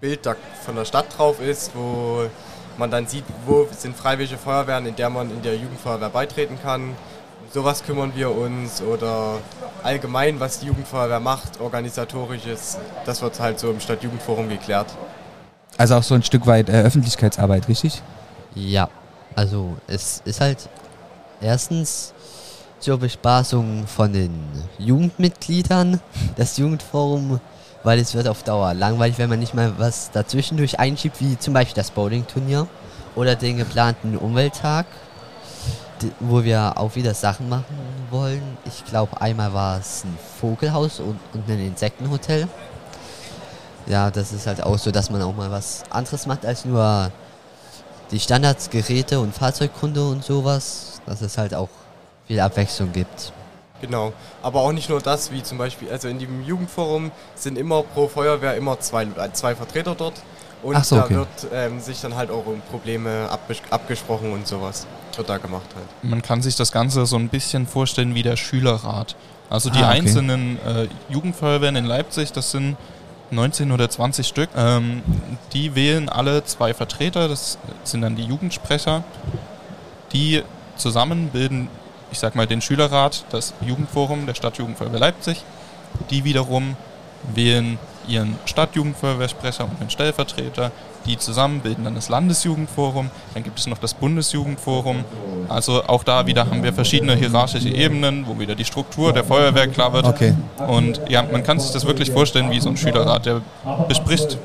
Bild 0.00 0.20
von 0.64 0.76
der 0.76 0.84
Stadt 0.84 1.06
drauf 1.18 1.40
ist, 1.40 1.72
wo 1.74 2.26
man 2.78 2.88
dann 2.92 3.08
sieht, 3.08 3.24
wo 3.46 3.66
sind 3.76 3.96
freiwillige 3.96 4.38
Feuerwehren, 4.38 4.86
in 4.86 4.94
der 4.94 5.10
man 5.10 5.28
in 5.28 5.42
der 5.42 5.56
Jugendfeuerwehr 5.56 6.10
beitreten 6.10 6.56
kann. 6.62 6.94
Sowas 7.52 7.84
kümmern 7.84 8.12
wir 8.14 8.34
uns 8.34 8.80
oder 8.80 9.38
allgemein, 9.82 10.40
was 10.40 10.60
die 10.60 10.66
Jugendfeuerwehr 10.66 11.20
macht, 11.20 11.60
organisatorisches, 11.60 12.78
das 13.04 13.20
wird 13.20 13.38
halt 13.38 13.58
so 13.58 13.70
im 13.70 13.78
Stadtjugendforum 13.78 14.48
geklärt. 14.48 14.86
Also 15.76 15.96
auch 15.96 16.02
so 16.02 16.14
ein 16.14 16.22
Stück 16.22 16.46
weit 16.46 16.70
äh, 16.70 16.80
Öffentlichkeitsarbeit, 16.82 17.68
richtig? 17.68 18.00
Ja, 18.54 18.88
also 19.34 19.76
es 19.86 20.22
ist 20.24 20.40
halt 20.40 20.66
erstens 21.42 22.14
zur 22.78 22.96
Bespaßung 22.98 23.86
von 23.86 24.14
den 24.14 24.32
Jugendmitgliedern, 24.78 26.00
das 26.36 26.56
Jugendforum, 26.56 27.38
weil 27.82 27.98
es 27.98 28.14
wird 28.14 28.28
auf 28.28 28.42
Dauer 28.44 28.72
langweilig, 28.72 29.18
wenn 29.18 29.28
man 29.28 29.40
nicht 29.40 29.52
mal 29.52 29.74
was 29.76 30.10
dazwischendurch 30.10 30.78
einschiebt, 30.80 31.20
wie 31.20 31.38
zum 31.38 31.52
Beispiel 31.52 31.74
das 31.74 31.90
Bowling-Turnier 31.90 32.66
oder 33.14 33.36
den 33.36 33.58
geplanten 33.58 34.16
Umwelttag, 34.16 34.86
wo 36.20 36.44
wir 36.44 36.74
auch 36.76 36.94
wieder 36.94 37.14
Sachen 37.14 37.48
machen 37.48 37.76
wollen. 38.10 38.42
Ich 38.64 38.84
glaube, 38.84 39.20
einmal 39.20 39.52
war 39.52 39.78
es 39.78 40.04
ein 40.04 40.18
Vogelhaus 40.40 41.00
und, 41.00 41.18
und 41.32 41.48
ein 41.48 41.58
Insektenhotel. 41.60 42.48
Ja, 43.86 44.10
das 44.10 44.32
ist 44.32 44.46
halt 44.46 44.62
auch 44.62 44.78
so, 44.78 44.90
dass 44.90 45.10
man 45.10 45.22
auch 45.22 45.34
mal 45.34 45.50
was 45.50 45.82
anderes 45.90 46.26
macht 46.26 46.46
als 46.46 46.64
nur 46.64 47.10
die 48.10 48.20
Standards, 48.20 48.70
Geräte 48.70 49.20
und 49.20 49.34
Fahrzeugkunde 49.34 50.06
und 50.06 50.24
sowas. 50.24 51.00
Dass 51.06 51.20
es 51.20 51.36
halt 51.36 51.54
auch 51.54 51.68
viel 52.28 52.38
Abwechslung 52.38 52.92
gibt. 52.92 53.32
Genau, 53.80 54.12
aber 54.42 54.60
auch 54.60 54.70
nicht 54.70 54.88
nur 54.88 55.00
das, 55.00 55.32
wie 55.32 55.42
zum 55.42 55.58
Beispiel, 55.58 55.90
also 55.90 56.06
in 56.06 56.20
dem 56.20 56.44
Jugendforum 56.44 57.10
sind 57.34 57.58
immer 57.58 57.82
pro 57.82 58.06
Feuerwehr 58.06 58.56
immer 58.56 58.78
zwei, 58.78 59.02
äh, 59.02 59.32
zwei 59.32 59.56
Vertreter 59.56 59.96
dort 59.96 60.22
und 60.62 60.84
so, 60.84 60.96
da 60.96 61.04
okay. 61.04 61.14
wird 61.14 61.28
ähm, 61.52 61.80
sich 61.80 62.00
dann 62.00 62.14
halt 62.14 62.30
auch 62.30 62.46
um 62.46 62.60
Probleme 62.70 63.28
abgesprochen 63.70 64.32
und 64.32 64.46
sowas 64.46 64.86
wird 65.16 65.28
da 65.28 65.38
gemacht 65.38 65.66
halt. 65.74 65.86
Man 66.02 66.22
kann 66.22 66.42
sich 66.42 66.56
das 66.56 66.72
Ganze 66.72 67.04
so 67.06 67.16
ein 67.16 67.28
bisschen 67.28 67.66
vorstellen 67.66 68.14
wie 68.14 68.22
der 68.22 68.36
Schülerrat. 68.36 69.16
Also 69.50 69.70
die 69.70 69.80
ah, 69.80 69.88
okay. 69.88 69.98
einzelnen 69.98 70.58
äh, 70.64 70.88
Jugendfeuerwehren 71.10 71.76
in 71.76 71.84
Leipzig, 71.84 72.32
das 72.32 72.52
sind 72.52 72.76
19 73.32 73.72
oder 73.72 73.90
20 73.90 74.26
Stück, 74.26 74.50
ähm, 74.56 75.02
die 75.52 75.74
wählen 75.74 76.08
alle 76.08 76.44
zwei 76.44 76.74
Vertreter, 76.74 77.28
das 77.28 77.58
sind 77.84 78.02
dann 78.02 78.16
die 78.16 78.24
Jugendsprecher, 78.24 79.04
die 80.12 80.42
zusammen 80.76 81.28
bilden, 81.28 81.68
ich 82.10 82.18
sag 82.18 82.34
mal, 82.34 82.46
den 82.46 82.60
Schülerrat, 82.60 83.24
das 83.30 83.54
Jugendforum 83.60 84.26
der 84.26 84.34
Stadtjugendfeuerwehr 84.34 85.00
Leipzig. 85.00 85.44
Die 86.10 86.24
wiederum 86.24 86.76
wählen 87.34 87.78
ihren 88.08 88.36
Stadtjugendfeuerwehrsprecher 88.44 89.64
und 89.64 89.80
den 89.80 89.90
Stellvertreter. 89.90 90.70
Die 91.06 91.18
zusammen 91.18 91.60
bilden 91.60 91.84
dann 91.84 91.96
das 91.96 92.08
Landesjugendforum. 92.08 93.10
Dann 93.34 93.42
gibt 93.42 93.58
es 93.58 93.66
noch 93.66 93.78
das 93.78 93.94
Bundesjugendforum. 93.94 95.04
Also 95.48 95.82
auch 95.84 96.04
da 96.04 96.26
wieder 96.26 96.46
haben 96.48 96.62
wir 96.62 96.72
verschiedene 96.72 97.16
hierarchische 97.16 97.70
Ebenen, 97.70 98.26
wo 98.26 98.38
wieder 98.38 98.54
die 98.54 98.64
Struktur 98.64 99.12
der 99.12 99.24
Feuerwehr 99.24 99.66
klar 99.66 99.92
wird. 99.92 100.06
Okay. 100.06 100.34
Und 100.68 101.00
ja, 101.08 101.22
man 101.22 101.42
kann 101.42 101.58
sich 101.58 101.72
das 101.72 101.84
wirklich 101.86 102.10
vorstellen 102.12 102.50
wie 102.50 102.60
so 102.60 102.68
ein 102.68 102.76
Schülerrat. 102.76 103.26
Der 103.26 103.42
bespricht 103.88 104.38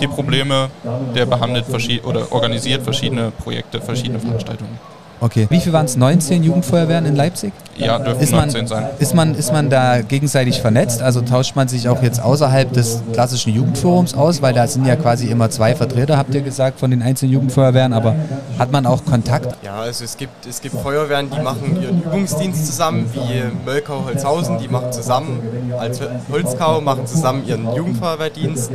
die 0.00 0.06
Probleme, 0.06 0.68
der 1.14 1.26
behandelt 1.26 1.64
oder 2.04 2.30
organisiert 2.30 2.82
verschiedene 2.82 3.30
Projekte, 3.30 3.80
verschiedene 3.80 4.20
Veranstaltungen. 4.20 4.78
Okay. 5.22 5.46
Wie 5.50 5.60
viel 5.60 5.72
waren 5.72 5.86
es? 5.86 5.96
19 5.96 6.42
Jugendfeuerwehren 6.42 7.06
in 7.06 7.14
Leipzig? 7.14 7.52
Ja, 7.76 7.98
dürften 8.00 8.24
Ist 8.24 8.32
man, 8.32 8.40
19 8.48 8.66
sein. 8.66 8.86
ist, 8.98 9.14
man, 9.14 9.34
ist 9.36 9.52
man 9.52 9.70
da 9.70 10.02
gegenseitig 10.02 10.60
vernetzt? 10.60 11.00
Also 11.00 11.20
tauscht 11.20 11.54
man 11.54 11.68
sich 11.68 11.88
auch 11.88 12.02
jetzt 12.02 12.20
außerhalb 12.20 12.72
des 12.72 13.00
klassischen 13.12 13.54
Jugendforums 13.54 14.14
aus? 14.14 14.42
Weil 14.42 14.52
da 14.52 14.66
sind 14.66 14.84
ja 14.84 14.96
quasi 14.96 15.28
immer 15.28 15.48
zwei 15.48 15.76
Vertreter, 15.76 16.18
habt 16.18 16.34
ihr 16.34 16.40
gesagt, 16.40 16.80
von 16.80 16.90
den 16.90 17.02
einzelnen 17.02 17.34
Jugendfeuerwehren. 17.34 17.92
Aber 17.92 18.16
hat 18.58 18.72
man 18.72 18.84
auch 18.84 19.04
Kontakt? 19.04 19.56
Ja, 19.62 19.76
also 19.76 20.04
es 20.04 20.16
gibt, 20.16 20.44
es 20.44 20.60
gibt 20.60 20.74
Feuerwehren, 20.76 21.30
die 21.30 21.40
machen 21.40 21.80
ihren 21.80 22.02
Übungsdienst 22.02 22.66
zusammen, 22.66 23.08
wie 23.14 23.42
Mölkau 23.64 24.04
Holzhausen, 24.04 24.58
die 24.58 24.66
machen 24.66 24.92
zusammen 24.92 25.40
als 25.78 26.00
Holzkau, 26.32 26.80
machen 26.80 27.06
zusammen 27.06 27.46
ihren 27.46 27.72
Jugendfeuerwehrdienst. 27.74 28.72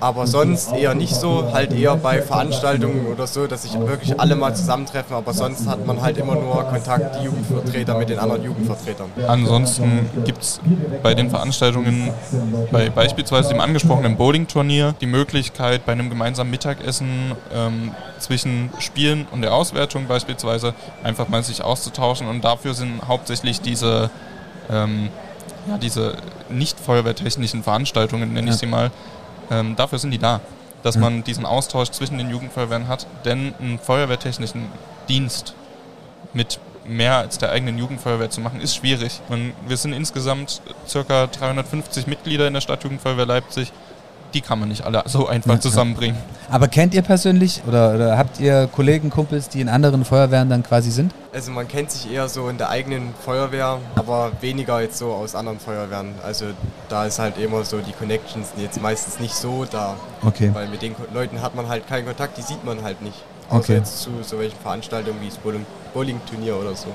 Aber 0.00 0.26
sonst 0.26 0.72
eher 0.72 0.94
nicht 0.94 1.14
so, 1.14 1.52
halt 1.52 1.72
eher 1.72 1.94
bei 1.94 2.22
Veranstaltungen 2.22 3.06
oder 3.06 3.28
so, 3.28 3.46
dass 3.46 3.62
sich 3.62 3.78
wirklich 3.78 4.18
alle 4.18 4.34
mal 4.34 4.52
zusammentreffen, 4.54 5.14
aber 5.14 5.32
sonst 5.32 5.59
hat 5.66 5.86
man 5.86 6.00
halt 6.00 6.18
immer 6.18 6.34
nur 6.34 6.62
Kontakt, 6.64 7.16
die 7.20 7.24
Jugendvertreter 7.24 7.96
mit 7.98 8.08
den 8.08 8.18
anderen 8.18 8.42
Jugendvertretern. 8.42 9.10
Ansonsten 9.26 10.08
gibt 10.24 10.42
es 10.42 10.60
bei 11.02 11.14
den 11.14 11.30
Veranstaltungen, 11.30 12.10
bei 12.70 12.90
beispielsweise 12.90 13.50
dem 13.50 13.60
angesprochenen 13.60 14.16
Bowling-Turnier, 14.16 14.94
die 15.00 15.06
Möglichkeit, 15.06 15.84
bei 15.86 15.92
einem 15.92 16.10
gemeinsamen 16.10 16.50
Mittagessen 16.50 17.32
ähm, 17.54 17.92
zwischen 18.18 18.70
Spielen 18.78 19.26
und 19.30 19.42
der 19.42 19.54
Auswertung 19.54 20.06
beispielsweise 20.06 20.74
einfach 21.02 21.28
mal 21.28 21.42
sich 21.42 21.62
auszutauschen. 21.62 22.28
Und 22.28 22.44
dafür 22.44 22.74
sind 22.74 23.06
hauptsächlich 23.08 23.60
diese, 23.60 24.10
ähm, 24.70 25.08
ja, 25.68 25.78
diese 25.78 26.14
nicht 26.48 26.78
feuerwehrtechnischen 26.80 27.62
Veranstaltungen, 27.62 28.32
nenne 28.32 28.48
ich 28.48 28.54
Ja. 28.54 28.58
sie 28.60 28.66
mal, 28.66 28.90
ähm, 29.50 29.76
dafür 29.76 29.98
sind 29.98 30.10
die 30.10 30.18
da. 30.18 30.40
Dass 30.82 30.96
man 30.96 31.22
diesen 31.24 31.44
Austausch 31.44 31.90
zwischen 31.90 32.16
den 32.16 32.30
Jugendfeuerwehren 32.30 32.88
hat, 32.88 33.06
denn 33.26 33.52
einen 33.60 33.78
feuerwehrtechnischen 33.78 34.62
Dienst 35.10 35.54
mit 36.32 36.60
mehr 36.86 37.16
als 37.18 37.38
der 37.38 37.50
eigenen 37.50 37.76
Jugendfeuerwehr 37.78 38.30
zu 38.30 38.40
machen, 38.40 38.60
ist 38.60 38.74
schwierig. 38.76 39.20
Man, 39.28 39.52
wir 39.66 39.76
sind 39.76 39.92
insgesamt 39.92 40.62
ca. 40.90 41.26
350 41.26 42.06
Mitglieder 42.06 42.46
in 42.46 42.54
der 42.54 42.60
Stadtjugendfeuerwehr 42.60 43.26
Leipzig. 43.26 43.72
Die 44.32 44.40
kann 44.40 44.60
man 44.60 44.68
nicht 44.68 44.84
alle 44.84 45.02
so 45.06 45.26
einfach 45.26 45.58
zusammenbringen. 45.58 46.16
Aber 46.48 46.68
kennt 46.68 46.94
ihr 46.94 47.02
persönlich 47.02 47.62
oder, 47.66 47.94
oder 47.96 48.16
habt 48.16 48.38
ihr 48.38 48.68
Kollegen, 48.68 49.10
Kumpels, 49.10 49.48
die 49.48 49.60
in 49.60 49.68
anderen 49.68 50.04
Feuerwehren 50.04 50.48
dann 50.48 50.62
quasi 50.62 50.92
sind? 50.92 51.12
Also 51.32 51.50
man 51.50 51.66
kennt 51.66 51.90
sich 51.90 52.12
eher 52.12 52.28
so 52.28 52.48
in 52.48 52.56
der 52.56 52.68
eigenen 52.70 53.12
Feuerwehr, 53.24 53.78
aber 53.96 54.30
weniger 54.40 54.80
jetzt 54.80 54.98
so 54.98 55.12
aus 55.12 55.34
anderen 55.34 55.58
Feuerwehren. 55.58 56.14
Also 56.24 56.46
da 56.88 57.06
ist 57.06 57.18
halt 57.18 57.38
immer 57.38 57.64
so 57.64 57.78
die 57.78 57.90
Connections 57.92 58.50
sind 58.54 58.62
jetzt 58.62 58.80
meistens 58.80 59.18
nicht 59.18 59.34
so 59.34 59.64
da, 59.68 59.96
Okay. 60.24 60.50
weil 60.54 60.68
mit 60.68 60.82
den 60.82 60.94
Leuten 61.12 61.42
hat 61.42 61.56
man 61.56 61.68
halt 61.68 61.88
keinen 61.88 62.06
Kontakt, 62.06 62.38
die 62.38 62.42
sieht 62.42 62.64
man 62.64 62.84
halt 62.84 63.02
nicht. 63.02 63.18
Außer 63.50 63.58
Okay. 63.58 63.74
jetzt 63.74 64.02
zu 64.02 64.10
so 64.22 64.38
welchen 64.38 64.58
Veranstaltungen 64.58 65.20
wie 65.20 65.28
das 65.28 65.36
Bowling- 65.38 65.66
Bowling-Turnier 65.92 66.56
oder 66.56 66.74
so. 66.74 66.86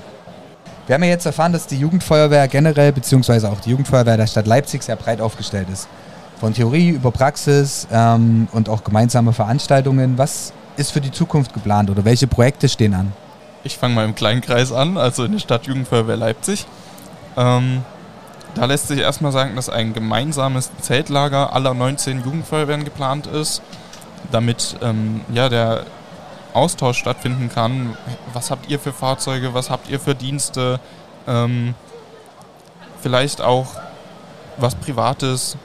Wir 0.88 0.96
haben 0.96 1.04
ja 1.04 1.10
jetzt 1.10 1.26
erfahren, 1.26 1.52
dass 1.52 1.68
die 1.68 1.78
Jugendfeuerwehr 1.78 2.48
generell, 2.48 2.92
beziehungsweise 2.92 3.50
auch 3.50 3.60
die 3.60 3.72
Jugendfeuerwehr 3.72 4.18
der 4.18 4.28
Stadt 4.28 4.48
Leipzig 4.48 4.84
sehr 4.84 4.96
breit 4.96 5.20
aufgestellt 5.20 5.68
ist. 5.72 5.88
Von 6.40 6.54
Theorie 6.54 6.90
über 6.90 7.12
Praxis 7.12 7.88
ähm, 7.92 8.48
und 8.52 8.70
auch 8.70 8.84
gemeinsame 8.84 9.34
Veranstaltungen. 9.34 10.18
Was 10.18 10.54
ist 10.78 10.92
für 10.92 11.02
die 11.02 11.12
Zukunft 11.12 11.54
geplant 11.54 11.90
oder 11.90 12.06
welche 12.06 12.28
Projekte 12.28 12.70
stehen 12.70 12.94
an? 12.94 13.14
Ich 13.64 13.78
fange 13.78 13.96
mal 13.96 14.06
im 14.06 14.14
kleinen 14.16 14.42
Kreis 14.42 14.72
an, 14.72 14.98
also 14.98 15.24
in 15.24 15.32
der 15.32 15.40
Stadtjugendfeuerwehr 15.40 16.18
Leipzig. 16.18 16.66
Ähm, 17.36 17.82
da 18.54 18.66
lässt 18.66 18.88
sich 18.88 19.00
erstmal 19.00 19.32
sagen, 19.32 19.56
dass 19.56 19.70
ein 19.70 19.94
gemeinsames 19.94 20.70
Zeltlager 20.82 21.52
aller 21.54 21.74
19 21.74 22.24
Jugendfeuerwehren 22.24 22.86
geplant 22.86 23.28
ist, 23.28 23.62
damit 24.32 24.76
ähm, 24.84 25.22
ja, 25.34 25.50
der 25.50 25.86
Austausch 26.56 26.98
stattfinden 26.98 27.50
kann. 27.50 27.98
Was 28.34 28.52
habt 28.52 28.70
ihr 28.70 28.80
für 28.80 28.94
Fahrzeuge, 28.94 29.54
was 29.54 29.70
habt 29.70 29.90
ihr 29.90 30.00
für 30.00 30.16
Dienste? 30.16 30.80
Ähm, 31.28 31.76
vielleicht 33.02 33.42
auch 33.42 33.68
was 34.58 34.76
Privates. 34.76 35.58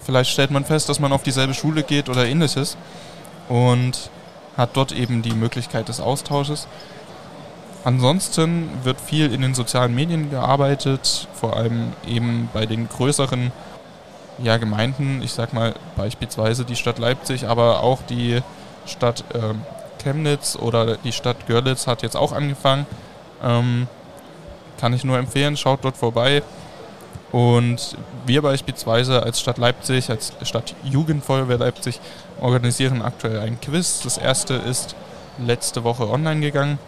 Vielleicht 0.00 0.30
stellt 0.30 0.50
man 0.50 0.64
fest, 0.64 0.88
dass 0.88 1.00
man 1.00 1.12
auf 1.12 1.22
dieselbe 1.22 1.54
Schule 1.54 1.82
geht 1.82 2.08
oder 2.08 2.26
ähnliches 2.26 2.76
und 3.48 4.10
hat 4.56 4.70
dort 4.74 4.92
eben 4.92 5.22
die 5.22 5.32
Möglichkeit 5.32 5.88
des 5.88 6.00
Austausches. 6.00 6.66
Ansonsten 7.82 8.68
wird 8.82 9.00
viel 9.00 9.32
in 9.32 9.40
den 9.40 9.54
sozialen 9.54 9.94
Medien 9.94 10.30
gearbeitet, 10.30 11.28
vor 11.34 11.56
allem 11.56 11.92
eben 12.06 12.50
bei 12.52 12.66
den 12.66 12.88
größeren 12.88 13.52
ja, 14.42 14.58
Gemeinden, 14.58 15.22
ich 15.22 15.32
sag 15.32 15.52
mal 15.52 15.74
beispielsweise 15.96 16.64
die 16.64 16.76
Stadt 16.76 16.98
Leipzig, 16.98 17.46
aber 17.46 17.82
auch 17.82 18.00
die 18.02 18.42
Stadt 18.86 19.24
ähm, 19.34 19.62
Chemnitz 20.02 20.56
oder 20.56 20.96
die 20.96 21.12
Stadt 21.12 21.46
Görlitz 21.46 21.86
hat 21.86 22.02
jetzt 22.02 22.16
auch 22.16 22.32
angefangen. 22.32 22.86
Ähm, 23.42 23.86
kann 24.80 24.92
ich 24.92 25.04
nur 25.04 25.18
empfehlen, 25.18 25.56
schaut 25.56 25.84
dort 25.84 25.96
vorbei. 25.96 26.42
Und 27.32 27.96
wir 28.26 28.42
beispielsweise 28.42 29.22
als 29.22 29.40
Stadt 29.40 29.58
Leipzig, 29.58 30.10
als 30.10 30.32
Stadt 30.42 30.74
Jugendfeuerwehr 30.82 31.58
Leipzig, 31.58 32.00
organisieren 32.40 33.02
aktuell 33.02 33.38
ein 33.40 33.60
Quiz. 33.60 34.00
Das 34.02 34.18
erste 34.18 34.54
ist 34.54 34.96
letzte 35.38 35.84
Woche 35.84 36.08
online 36.08 36.40
gegangen. 36.40 36.78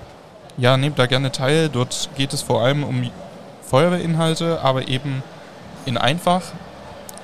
Ja, 0.57 0.77
nehmt 0.77 0.99
da 0.99 1.07
gerne 1.07 1.31
teil. 1.31 1.69
Dort 1.69 2.11
geht 2.17 2.33
es 2.33 2.43
vor 2.43 2.63
allem 2.63 2.83
um 2.83 3.11
Feuerwehrinhalte, 3.63 4.61
aber 4.63 4.89
eben 4.89 5.23
in 5.87 5.97
einfach 5.97 6.43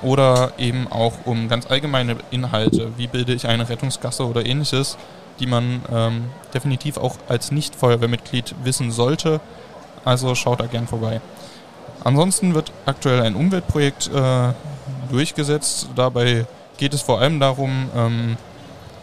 oder 0.03 0.53
eben 0.59 0.87
auch 0.91 1.13
um 1.25 1.49
ganz 1.49 1.67
allgemeine 1.67 2.17
Inhalte. 2.31 2.93
Wie 2.97 3.07
bilde 3.07 3.33
ich 3.33 3.47
eine 3.47 3.69
Rettungsgasse 3.69 4.27
oder 4.27 4.47
ähnliches, 4.47 4.97
die 5.41 5.47
man 5.47 5.83
ähm, 5.91 6.25
definitiv 6.55 6.97
auch 6.97 7.17
als 7.29 7.51
Nicht-Feuerwehrmitglied 7.51 8.55
wissen 8.63 8.91
sollte. 8.91 9.41
Also 10.05 10.35
schaut 10.35 10.61
da 10.61 10.67
gern 10.67 10.87
vorbei. 10.87 11.21
Ansonsten 12.05 12.55
wird 12.55 12.73
aktuell 12.87 13.23
ein 13.23 13.35
Umweltprojekt 13.35 14.11
äh, 14.15 14.53
durchgesetzt. 15.11 15.89
Dabei 15.97 16.47
geht 16.77 16.95
es 16.95 17.03
vor 17.03 17.21
allem 17.21 17.41
darum, 17.41 17.91
ähm, 17.97 18.37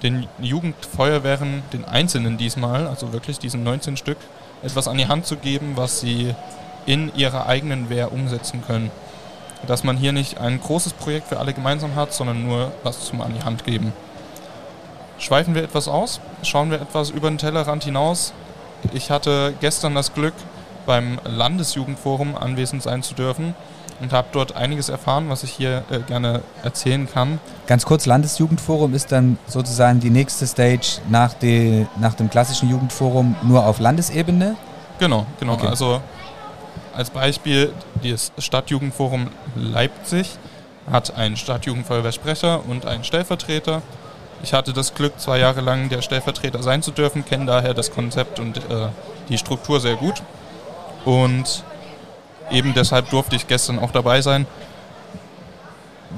den 0.01 0.27
Jugendfeuerwehren, 0.39 1.63
den 1.73 1.85
Einzelnen 1.85 2.37
diesmal, 2.37 2.87
also 2.87 3.11
wirklich 3.11 3.39
diesen 3.39 3.63
19 3.63 3.97
Stück, 3.97 4.17
etwas 4.63 4.87
an 4.87 4.97
die 4.97 5.07
Hand 5.07 5.25
zu 5.25 5.35
geben, 5.35 5.73
was 5.75 5.99
sie 5.99 6.33
in 6.85 7.13
ihrer 7.15 7.47
eigenen 7.47 7.89
Wehr 7.89 8.11
umsetzen 8.11 8.63
können. 8.65 8.91
Dass 9.67 9.83
man 9.83 9.97
hier 9.97 10.11
nicht 10.11 10.39
ein 10.39 10.59
großes 10.61 10.93
Projekt 10.93 11.27
für 11.27 11.39
alle 11.39 11.53
gemeinsam 11.53 11.95
hat, 11.95 12.13
sondern 12.13 12.45
nur 12.45 12.71
was 12.83 13.05
zum 13.05 13.21
an 13.21 13.33
die 13.33 13.43
Hand 13.43 13.63
geben. 13.65 13.93
Schweifen 15.17 15.55
wir 15.55 15.63
etwas 15.63 15.87
aus, 15.87 16.19
schauen 16.43 16.71
wir 16.71 16.81
etwas 16.81 17.09
über 17.09 17.29
den 17.29 17.37
Tellerrand 17.37 17.83
hinaus. 17.83 18.33
Ich 18.93 19.11
hatte 19.11 19.53
gestern 19.61 19.95
das 19.95 20.13
Glück, 20.13 20.33
beim 20.85 21.19
Landesjugendforum 21.23 22.35
anwesend 22.35 22.83
sein 22.83 23.01
zu 23.01 23.15
dürfen 23.15 23.55
und 24.01 24.13
habe 24.13 24.27
dort 24.31 24.55
einiges 24.55 24.89
erfahren, 24.89 25.29
was 25.29 25.43
ich 25.43 25.51
hier 25.51 25.83
äh, 25.89 25.99
gerne 25.99 26.41
erzählen 26.63 27.07
kann. 27.11 27.39
Ganz 27.67 27.85
kurz, 27.85 28.05
Landesjugendforum 28.05 28.93
ist 28.93 29.11
dann 29.11 29.37
sozusagen 29.47 29.99
die 29.99 30.09
nächste 30.09 30.45
Stage 30.45 30.99
nach, 31.09 31.33
die, 31.33 31.87
nach 31.99 32.13
dem 32.13 32.29
klassischen 32.29 32.69
Jugendforum 32.69 33.35
nur 33.43 33.65
auf 33.65 33.79
Landesebene. 33.79 34.55
Genau, 34.99 35.25
genau. 35.39 35.53
Okay. 35.53 35.67
Also 35.67 36.01
als 36.93 37.09
Beispiel, 37.09 37.73
das 38.03 38.31
Stadtjugendforum 38.37 39.27
Leipzig 39.55 40.37
hat 40.89 41.15
einen 41.15 41.35
Stadtjugendfeuerwehrsprecher 41.35 42.61
und 42.67 42.85
einen 42.85 43.03
Stellvertreter. 43.03 43.81
Ich 44.45 44.53
hatte 44.53 44.73
das 44.73 44.93
Glück, 44.93 45.19
zwei 45.19 45.39
Jahre 45.39 45.61
lang 45.61 45.89
der 45.89 46.03
Stellvertreter 46.03 46.61
sein 46.61 46.83
zu 46.83 46.91
dürfen, 46.91 47.25
kenne 47.25 47.47
daher 47.47 47.73
das 47.73 47.89
Konzept 47.89 48.39
und 48.39 48.57
äh, 48.57 48.89
die 49.27 49.39
Struktur 49.39 49.79
sehr 49.79 49.95
gut. 49.95 50.21
Und 51.03 51.63
eben 52.51 52.75
deshalb 52.75 53.09
durfte 53.09 53.35
ich 53.35 53.47
gestern 53.47 53.79
auch 53.79 53.89
dabei 53.89 54.21
sein. 54.21 54.45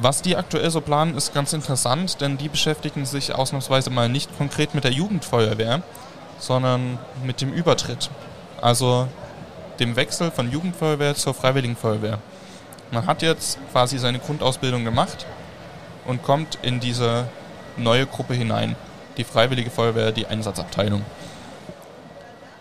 Was 0.02 0.22
die 0.22 0.36
aktuell 0.36 0.70
so 0.72 0.82
planen, 0.82 1.16
ist 1.16 1.34
ganz 1.34 1.54
interessant, 1.54 2.20
denn 2.20 2.38
die 2.38 2.50
beschäftigen 2.50 3.06
sich 3.06 3.34
ausnahmsweise 3.34 3.92
mal 3.92 4.10
nicht 4.10 4.38
konkret 4.38 4.76
mit 4.76 4.84
der 4.84 4.92
Jugendfeuerwehr, 4.92 5.82
sondern 6.38 7.00
mit 7.24 7.40
dem 7.40 7.54
Übertritt. 7.54 8.10
Also 8.62 9.08
dem 9.80 9.96
Wechsel 9.96 10.32
von 10.32 10.52
Jugendfeuerwehr 10.52 11.16
zur 11.16 11.34
Freiwilligen 11.34 11.78
Feuerwehr. 11.78 12.20
Man 12.92 13.08
hat 13.08 13.22
jetzt 13.22 13.58
quasi 13.72 13.98
seine 13.98 14.20
Grundausbildung 14.20 14.84
gemacht 14.84 15.26
und 16.06 16.24
kommt 16.24 16.60
in 16.62 16.82
diese 16.82 17.30
neue 17.78 18.06
Gruppe 18.06 18.34
hinein, 18.34 18.76
die 19.18 19.24
Freiwillige 19.24 19.70
Feuerwehr, 19.70 20.12
die 20.12 20.28
Einsatzabteilung. 20.28 21.04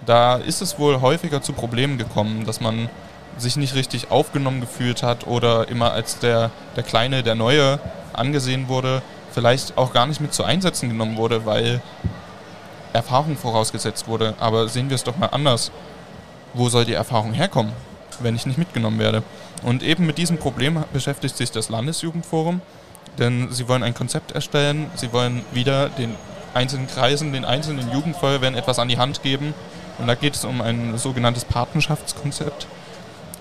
Da 0.05 0.37
ist 0.37 0.63
es 0.63 0.79
wohl 0.79 1.01
häufiger 1.01 1.43
zu 1.43 1.53
Problemen 1.53 1.99
gekommen, 1.99 2.47
dass 2.47 2.61
man 2.61 2.89
sich 3.39 3.57
nicht 3.57 3.75
richtig 3.75 4.11
aufgenommen 4.11 4.61
gefühlt 4.61 5.03
hat 5.03 5.27
oder 5.27 5.69
immer 5.69 5.93
als 5.93 6.19
der, 6.19 6.51
der 6.77 6.83
Kleine, 6.83 7.23
der 7.23 7.35
Neue 7.35 7.81
angesehen 8.13 8.69
wurde, 8.69 9.03
vielleicht 9.33 9.77
auch 9.77 9.93
gar 9.93 10.07
nicht 10.07 10.21
mit 10.21 10.33
zu 10.33 10.45
Einsätzen 10.45 10.89
genommen 10.89 11.17
wurde, 11.17 11.45
weil 11.45 11.83
Erfahrung 12.93 13.37
vorausgesetzt 13.37 14.09
wurde. 14.09 14.35
Aber 14.41 14.69
sehen 14.69 14.89
wir 14.89 14.95
es 14.95 15.05
doch 15.05 15.19
mal 15.19 15.27
anders. 15.27 15.71
Wo 16.55 16.69
soll 16.71 16.87
die 16.87 16.95
Erfahrung 16.95 17.35
herkommen, 17.35 17.73
wenn 18.21 18.35
ich 18.35 18.47
nicht 18.47 18.57
mitgenommen 18.57 18.99
werde? 18.99 19.23
Und 19.63 19.83
eben 19.83 20.07
mit 20.07 20.17
diesem 20.17 20.39
Problem 20.39 20.83
beschäftigt 20.93 21.37
sich 21.37 21.51
das 21.51 21.69
Landesjugendforum, 21.69 22.63
denn 23.19 23.49
sie 23.51 23.69
wollen 23.69 23.83
ein 23.83 23.95
Konzept 23.95 24.33
erstellen, 24.33 24.90
sie 24.95 25.12
wollen 25.12 25.42
wieder 25.53 25.88
den 25.88 26.14
einzelnen 26.55 26.87
Kreisen, 26.87 27.33
den 27.33 27.45
einzelnen 27.45 27.92
Jugendfeuerwehren 27.92 28.57
etwas 28.57 28.79
an 28.79 28.88
die 28.88 28.99
Hand 28.99 29.23
geben, 29.23 29.55
Und 29.99 30.07
da 30.07 30.14
geht 30.14 30.35
es 30.35 30.45
um 30.45 30.61
ein 30.61 30.99
sogenanntes 30.99 31.45
Patenschaftskonzept. 31.45 32.66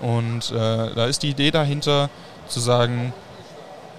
Und 0.00 0.50
äh, 0.52 0.94
da 0.94 1.06
ist 1.06 1.22
die 1.22 1.30
Idee 1.30 1.50
dahinter 1.50 2.10
zu 2.48 2.60
sagen, 2.60 3.12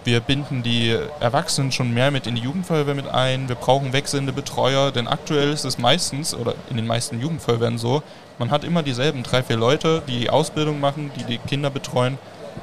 wir 0.04 0.22
binden 0.22 0.64
die 0.64 0.98
Erwachsenen 1.20 1.72
schon 1.72 1.94
mehr 1.94 2.12
mit 2.12 2.28
in 2.28 2.36
die 2.36 2.42
Jugendfeuerwehr 2.42 2.96
mit 2.96 3.10
ein. 3.10 3.50
Wir 3.50 3.56
brauchen 3.56 3.94
wechselnde 3.94 4.32
Betreuer, 4.32 4.92
denn 4.92 5.08
aktuell 5.08 5.52
ist 5.52 5.66
es 5.66 5.78
meistens, 5.78 6.34
oder 6.34 6.56
in 6.70 6.78
den 6.78 6.88
meisten 6.88 7.20
Jugendfeuerwehren 7.20 7.78
so, 7.78 8.04
man 8.40 8.52
hat 8.52 8.64
immer 8.64 8.84
dieselben 8.84 9.24
drei, 9.24 9.44
vier 9.44 9.58
Leute, 9.58 10.04
die 10.08 10.20
die 10.20 10.30
Ausbildung 10.30 10.80
machen, 10.80 11.12
die 11.18 11.24
die 11.24 11.38
Kinder 11.40 11.70
betreuen. 11.70 12.18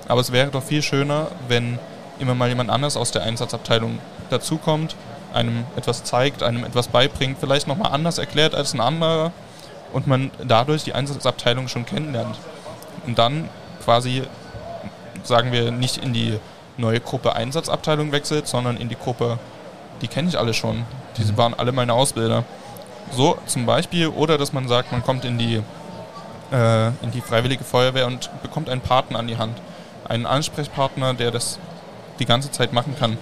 Aber 0.09 0.21
es 0.21 0.33
wäre 0.33 0.51
doch 0.51 0.63
viel 0.63 0.83
schöner, 0.83 1.29
wenn 1.49 1.79
immer 2.19 2.35
mal 2.35 2.49
jemand 2.49 2.71
anders 2.71 2.97
aus 2.97 3.11
der 3.11 3.23
Einsatzabteilung 3.23 3.99
dazukommt, 4.31 4.97
einem 5.33 5.65
etwas 5.77 6.05
zeigt, 6.05 6.43
einem 6.43 6.65
etwas 6.65 6.89
beibringt, 6.89 7.39
vielleicht 7.41 7.67
nochmal 7.67 7.93
anders 7.93 8.19
erklärt 8.19 8.55
als 8.55 8.73
ein 8.75 8.81
anderer 8.81 9.33
und 9.93 10.07
man 10.07 10.31
dadurch 10.43 10.85
die 10.85 10.93
Einsatzabteilung 10.93 11.69
schon 11.69 11.87
kennenlernt. 11.87 12.37
Und 13.07 13.19
dann 13.19 13.49
quasi, 13.85 14.23
sagen 15.23 15.53
wir, 15.53 15.71
nicht 15.71 15.99
in 15.99 16.13
die 16.13 16.39
neue 16.77 17.01
Gruppe 17.01 17.35
Einsatzabteilung 17.35 18.13
wechselt, 18.13 18.49
sondern 18.49 18.77
in 18.77 18.89
die 18.89 18.97
Gruppe, 18.97 19.39
die 20.03 20.09
kenne 20.09 20.29
ich 20.29 20.39
alle 20.39 20.55
schon. 20.55 20.85
Diese 21.17 21.33
mhm. 21.33 21.37
waren 21.37 21.55
alle 21.55 21.73
meine 21.73 21.93
Ausbilder. 21.93 22.45
So 23.13 23.39
zum 23.47 23.67
Beispiel, 23.67 24.09
oder 24.09 24.39
dass 24.39 24.53
man 24.53 24.67
sagt, 24.67 24.91
man 24.91 25.03
kommt 25.03 25.25
in 25.25 25.39
die, 25.39 25.63
äh, 26.53 26.87
in 27.03 27.11
die 27.13 27.21
Freiwillige 27.21 27.65
Feuerwehr 27.65 28.07
und 28.07 28.31
bekommt 28.43 28.69
einen 28.69 28.81
Partner 28.81 29.19
an 29.19 29.29
die 29.29 29.37
Hand. 29.37 29.59
Einen 30.09 30.27
Ansprechpartner, 30.27 31.15
der 31.15 31.31
das 31.31 31.59
die 32.19 32.27
ganze 32.27 32.51
Zeit 32.51 32.73
machen 32.73 32.97
kann. 32.99 33.19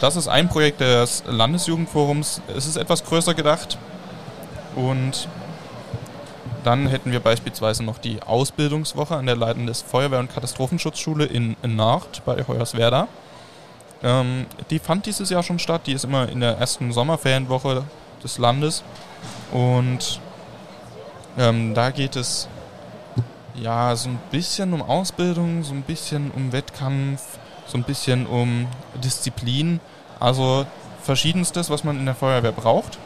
Das 0.00 0.16
ist 0.16 0.28
ein 0.28 0.48
Projekt 0.48 0.80
des 0.80 1.24
Landesjugendforums. 1.26 2.42
Es 2.54 2.66
ist 2.66 2.76
etwas 2.76 3.04
größer 3.04 3.34
gedacht. 3.34 3.78
Und 4.74 5.28
dann 6.64 6.86
hätten 6.86 7.12
wir 7.12 7.20
beispielsweise 7.20 7.82
noch 7.82 7.98
die 7.98 8.22
Ausbildungswoche 8.22 9.16
an 9.16 9.26
der 9.26 9.36
Landes 9.36 9.82
Feuerwehr- 9.82 10.18
und 10.18 10.32
Katastrophenschutzschule 10.32 11.24
in, 11.24 11.56
in 11.62 11.76
Nacht 11.76 12.22
bei 12.26 12.44
Hoyerswerda. 12.46 13.08
Ähm, 14.02 14.46
die 14.70 14.78
fand 14.78 15.06
dieses 15.06 15.30
Jahr 15.30 15.42
schon 15.42 15.58
statt. 15.58 15.82
Die 15.86 15.92
ist 15.92 16.04
immer 16.04 16.28
in 16.28 16.40
der 16.40 16.58
ersten 16.58 16.92
Sommerferienwoche 16.92 17.84
des 18.22 18.38
Landes. 18.38 18.82
Und 19.52 20.20
ähm, 21.38 21.72
da 21.74 21.90
geht 21.90 22.16
es 22.16 22.48
ja 23.54 23.96
so 23.96 24.10
ein 24.10 24.18
bisschen 24.30 24.72
um 24.72 24.82
Ausbildung, 24.82 25.62
so 25.64 25.72
ein 25.72 25.82
bisschen 25.82 26.30
um 26.30 26.52
Wettkampf, 26.52 27.38
so 27.66 27.78
ein 27.78 27.84
bisschen 27.84 28.26
um 28.26 28.66
Disziplin. 29.02 29.80
Also 30.18 30.66
verschiedenstes, 31.02 31.70
was 31.70 31.84
man 31.84 31.98
in 31.98 32.06
der 32.06 32.14
Feuerwehr 32.14 32.52
braucht. 32.52 32.98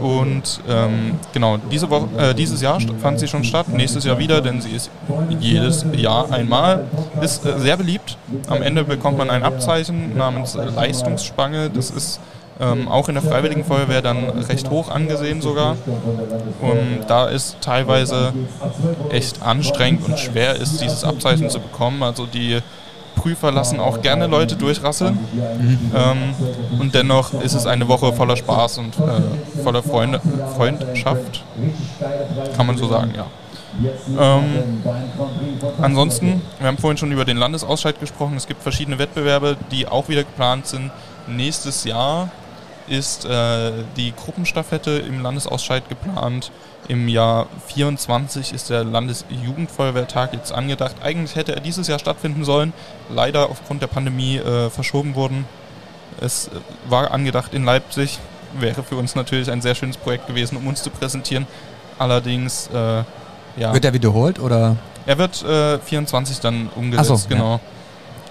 Und 0.00 0.60
ähm, 0.68 1.18
genau, 1.32 1.58
diese 1.70 1.90
Woche, 1.90 2.08
äh, 2.18 2.34
dieses 2.34 2.60
Jahr 2.60 2.80
fand 3.00 3.20
sie 3.20 3.28
schon 3.28 3.44
statt, 3.44 3.68
nächstes 3.68 4.04
Jahr 4.04 4.18
wieder, 4.18 4.40
denn 4.40 4.60
sie 4.60 4.70
ist 4.70 4.90
jedes 5.38 5.84
Jahr 5.94 6.30
einmal. 6.32 6.84
Ist 7.20 7.44
äh, 7.44 7.58
sehr 7.58 7.76
beliebt. 7.76 8.16
Am 8.48 8.62
Ende 8.62 8.84
bekommt 8.84 9.18
man 9.18 9.30
ein 9.30 9.42
Abzeichen 9.42 10.16
namens 10.16 10.54
Leistungsspange. 10.54 11.70
Das 11.70 11.90
ist 11.90 12.20
ähm, 12.58 12.88
auch 12.88 13.08
in 13.08 13.14
der 13.14 13.22
Freiwilligen 13.22 13.64
Feuerwehr 13.64 14.02
dann 14.02 14.28
recht 14.28 14.70
hoch 14.70 14.90
angesehen 14.90 15.42
sogar. 15.42 15.76
Und 16.60 17.06
da 17.08 17.26
ist 17.26 17.58
teilweise 17.60 18.32
echt 19.10 19.42
anstrengend 19.42 20.06
und 20.06 20.18
schwer 20.18 20.56
ist, 20.56 20.80
dieses 20.80 21.04
Abzeichen 21.04 21.50
zu 21.50 21.60
bekommen. 21.60 22.02
Also 22.02 22.26
die 22.26 22.60
Prüfer 23.26 23.50
lassen 23.50 23.80
auch 23.80 24.02
gerne 24.02 24.28
Leute 24.28 24.54
durchrasseln. 24.54 25.18
Mhm. 25.32 25.90
Ähm, 25.92 26.34
und 26.78 26.94
dennoch 26.94 27.34
ist 27.42 27.54
es 27.54 27.66
eine 27.66 27.88
Woche 27.88 28.12
voller 28.12 28.36
Spaß 28.36 28.78
und 28.78 28.96
äh, 28.98 29.62
voller 29.64 29.82
Freunde, 29.82 30.20
Freundschaft. 30.54 31.42
Kann 32.56 32.66
man 32.68 32.78
so 32.78 32.86
sagen, 32.86 33.12
ja. 33.16 33.26
Ähm, 34.16 34.80
ansonsten, 35.82 36.40
wir 36.60 36.68
haben 36.68 36.78
vorhin 36.78 36.98
schon 36.98 37.10
über 37.10 37.24
den 37.24 37.36
Landesausscheid 37.36 37.98
gesprochen. 37.98 38.36
Es 38.36 38.46
gibt 38.46 38.62
verschiedene 38.62 39.00
Wettbewerbe, 39.00 39.56
die 39.72 39.88
auch 39.88 40.08
wieder 40.08 40.22
geplant 40.22 40.68
sind. 40.68 40.92
Nächstes 41.26 41.82
Jahr 41.82 42.30
ist 42.86 43.24
äh, 43.24 43.72
die 43.96 44.12
Gruppenstaffette 44.12 44.92
im 44.92 45.20
Landesausscheid 45.20 45.88
geplant. 45.88 46.52
Im 46.88 47.08
Jahr 47.08 47.46
24 47.68 48.52
ist 48.52 48.70
der 48.70 48.84
Landesjugendfeuerwehrtag 48.84 50.32
jetzt 50.32 50.52
angedacht. 50.52 50.96
Eigentlich 51.02 51.34
hätte 51.34 51.54
er 51.54 51.60
dieses 51.60 51.88
Jahr 51.88 51.98
stattfinden 51.98 52.44
sollen, 52.44 52.72
leider 53.10 53.50
aufgrund 53.50 53.82
der 53.82 53.88
Pandemie 53.88 54.36
äh, 54.36 54.70
verschoben 54.70 55.14
worden. 55.14 55.44
Es 56.20 56.48
äh, 56.48 56.50
war 56.88 57.10
angedacht 57.10 57.54
in 57.54 57.64
Leipzig, 57.64 58.18
wäre 58.58 58.82
für 58.82 58.96
uns 58.96 59.14
natürlich 59.14 59.50
ein 59.50 59.62
sehr 59.62 59.74
schönes 59.74 59.96
Projekt 59.96 60.26
gewesen, 60.26 60.56
um 60.56 60.66
uns 60.66 60.82
zu 60.82 60.90
präsentieren. 60.90 61.46
Allerdings, 61.98 62.68
äh, 62.72 63.02
ja. 63.60 63.72
Wird 63.72 63.84
er 63.84 63.92
wiederholt 63.92 64.38
oder? 64.38 64.76
Er 65.06 65.18
wird 65.18 65.42
äh, 65.44 65.78
24 65.78 66.40
dann 66.40 66.68
umgesetzt, 66.74 67.22
so, 67.22 67.28
genau. 67.28 67.54
Ja. 67.54 67.60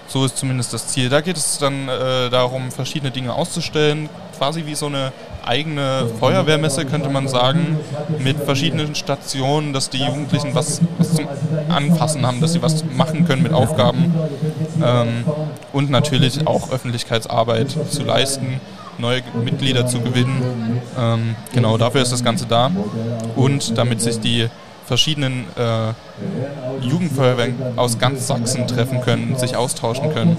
So 0.08 0.24
ist 0.24 0.36
zumindest 0.36 0.72
das 0.72 0.88
Ziel. 0.88 1.08
Da 1.08 1.20
geht 1.20 1.36
es 1.36 1.58
dann 1.58 1.88
äh, 1.88 2.30
darum, 2.30 2.70
verschiedene 2.70 3.10
Dinge 3.10 3.34
auszustellen, 3.34 4.08
quasi 4.36 4.66
wie 4.66 4.74
so 4.74 4.86
eine 4.86 5.12
eigene 5.44 6.08
Feuerwehrmesse, 6.18 6.84
könnte 6.86 7.08
man 7.08 7.28
sagen, 7.28 7.78
mit 8.18 8.36
verschiedenen 8.38 8.94
Stationen, 8.94 9.72
dass 9.72 9.90
die 9.90 9.98
Jugendlichen 9.98 10.54
was, 10.54 10.80
was 10.98 11.14
zum 11.14 11.28
Anfassen 11.68 12.26
haben, 12.26 12.40
dass 12.40 12.52
sie 12.52 12.62
was 12.62 12.84
machen 12.96 13.26
können 13.26 13.42
mit 13.42 13.52
Aufgaben 13.52 14.12
ähm, 14.82 15.24
und 15.72 15.90
natürlich 15.90 16.46
auch 16.46 16.70
Öffentlichkeitsarbeit 16.70 17.76
zu 17.90 18.02
leisten 18.02 18.60
neue 18.98 19.22
Mitglieder 19.44 19.86
zu 19.86 20.00
gewinnen. 20.00 20.80
Ähm, 20.98 21.36
genau 21.52 21.76
dafür 21.76 22.02
ist 22.02 22.12
das 22.12 22.24
Ganze 22.24 22.46
da. 22.46 22.70
Und 23.34 23.76
damit 23.76 24.00
sich 24.00 24.20
die 24.20 24.48
verschiedenen 24.86 25.44
äh, 25.56 25.92
Jugendfeuerwehren 26.80 27.76
aus 27.76 27.98
ganz 27.98 28.26
Sachsen 28.26 28.66
treffen 28.66 29.00
können, 29.00 29.36
sich 29.36 29.56
austauschen 29.56 30.12
können. 30.12 30.36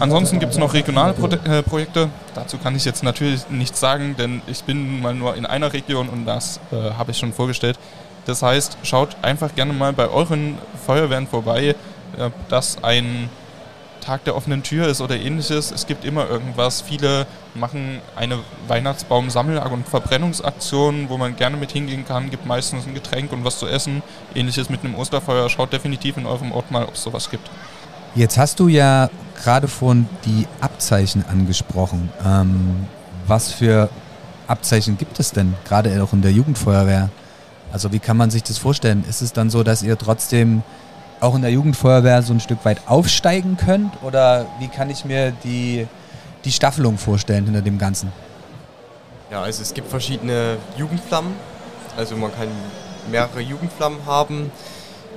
Ansonsten 0.00 0.38
gibt 0.40 0.52
es 0.52 0.58
noch 0.58 0.74
regionale 0.74 1.14
äh, 1.44 1.62
Projekte. 1.62 2.08
Dazu 2.34 2.58
kann 2.58 2.74
ich 2.76 2.84
jetzt 2.84 3.02
natürlich 3.02 3.48
nichts 3.48 3.80
sagen, 3.80 4.16
denn 4.18 4.42
ich 4.46 4.64
bin 4.64 5.00
mal 5.00 5.14
nur 5.14 5.36
in 5.36 5.46
einer 5.46 5.72
Region 5.72 6.08
und 6.08 6.26
das 6.26 6.60
äh, 6.72 6.92
habe 6.92 7.12
ich 7.12 7.18
schon 7.18 7.32
vorgestellt. 7.32 7.78
Das 8.26 8.42
heißt, 8.42 8.78
schaut 8.82 9.16
einfach 9.22 9.54
gerne 9.54 9.72
mal 9.72 9.92
bei 9.92 10.08
euren 10.08 10.58
Feuerwehren 10.84 11.28
vorbei, 11.28 11.68
äh, 12.18 12.30
dass 12.48 12.82
ein 12.82 13.30
Tag 14.06 14.22
der 14.24 14.36
offenen 14.36 14.62
Tür 14.62 14.86
ist 14.86 15.00
oder 15.00 15.18
ähnliches. 15.18 15.72
Es 15.72 15.86
gibt 15.88 16.04
immer 16.04 16.30
irgendwas. 16.30 16.80
Viele 16.80 17.26
machen 17.54 18.00
eine 18.14 18.38
Weihnachtsbaum-Sammel- 18.68 19.58
und 19.58 19.88
Verbrennungsaktion, 19.88 21.08
wo 21.08 21.18
man 21.18 21.34
gerne 21.34 21.56
mit 21.56 21.72
hingehen 21.72 22.06
kann. 22.06 22.30
Gibt 22.30 22.46
meistens 22.46 22.86
ein 22.86 22.94
Getränk 22.94 23.32
und 23.32 23.44
was 23.44 23.58
zu 23.58 23.66
essen. 23.66 24.04
Ähnliches 24.32 24.70
mit 24.70 24.84
einem 24.84 24.94
Osterfeuer. 24.94 25.50
Schaut 25.50 25.72
definitiv 25.72 26.16
in 26.18 26.26
eurem 26.26 26.52
Ort 26.52 26.70
mal, 26.70 26.84
ob 26.84 26.94
es 26.94 27.02
sowas 27.02 27.28
gibt. 27.30 27.50
Jetzt 28.14 28.38
hast 28.38 28.60
du 28.60 28.68
ja 28.68 29.10
gerade 29.42 29.66
von 29.66 30.08
die 30.24 30.46
Abzeichen 30.60 31.24
angesprochen. 31.28 32.10
Ähm, 32.24 32.86
was 33.26 33.50
für 33.50 33.90
Abzeichen 34.46 34.98
gibt 34.98 35.18
es 35.18 35.32
denn, 35.32 35.54
gerade 35.64 36.00
auch 36.00 36.12
in 36.12 36.22
der 36.22 36.30
Jugendfeuerwehr? 36.30 37.10
Also 37.72 37.90
wie 37.90 37.98
kann 37.98 38.16
man 38.16 38.30
sich 38.30 38.44
das 38.44 38.58
vorstellen? 38.58 39.04
Ist 39.08 39.20
es 39.20 39.32
dann 39.32 39.50
so, 39.50 39.64
dass 39.64 39.82
ihr 39.82 39.98
trotzdem 39.98 40.62
auch 41.20 41.34
in 41.34 41.42
der 41.42 41.50
Jugendfeuerwehr 41.50 42.22
so 42.22 42.32
ein 42.32 42.40
Stück 42.40 42.64
weit 42.64 42.80
aufsteigen 42.86 43.56
könnt? 43.56 43.92
Oder 44.02 44.46
wie 44.58 44.68
kann 44.68 44.90
ich 44.90 45.04
mir 45.04 45.32
die, 45.44 45.86
die 46.44 46.52
Staffelung 46.52 46.98
vorstellen 46.98 47.44
hinter 47.44 47.62
dem 47.62 47.78
Ganzen? 47.78 48.12
Ja, 49.30 49.42
also 49.42 49.62
es 49.62 49.74
gibt 49.74 49.88
verschiedene 49.88 50.56
Jugendflammen. 50.76 51.32
Also 51.96 52.16
man 52.16 52.32
kann 52.34 52.48
mehrere 53.10 53.40
Jugendflammen 53.40 54.04
haben, 54.06 54.50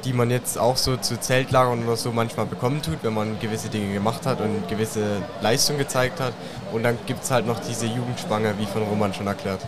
die 0.05 0.13
man 0.13 0.31
jetzt 0.31 0.57
auch 0.57 0.77
so 0.77 0.97
zu 0.97 1.19
Zeltlagern 1.19 1.83
oder 1.83 1.97
so 1.97 2.11
manchmal 2.11 2.45
bekommen 2.45 2.81
tut, 2.81 2.99
wenn 3.03 3.13
man 3.13 3.39
gewisse 3.39 3.69
Dinge 3.69 3.93
gemacht 3.93 4.25
hat 4.25 4.39
und 4.41 4.67
gewisse 4.67 5.21
Leistung 5.41 5.77
gezeigt 5.77 6.19
hat. 6.19 6.33
Und 6.71 6.83
dann 6.83 6.97
gibt 7.05 7.23
es 7.23 7.31
halt 7.31 7.45
noch 7.45 7.59
diese 7.59 7.85
Jugendspange, 7.85 8.53
wie 8.57 8.65
von 8.65 8.83
Roman 8.83 9.13
schon 9.13 9.27
erklärt. 9.27 9.61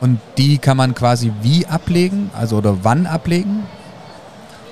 Und 0.00 0.18
die 0.38 0.58
kann 0.58 0.76
man 0.76 0.94
quasi 0.94 1.32
wie 1.42 1.66
ablegen? 1.66 2.30
Also 2.34 2.56
oder 2.56 2.78
wann 2.82 3.06
ablegen? 3.06 3.66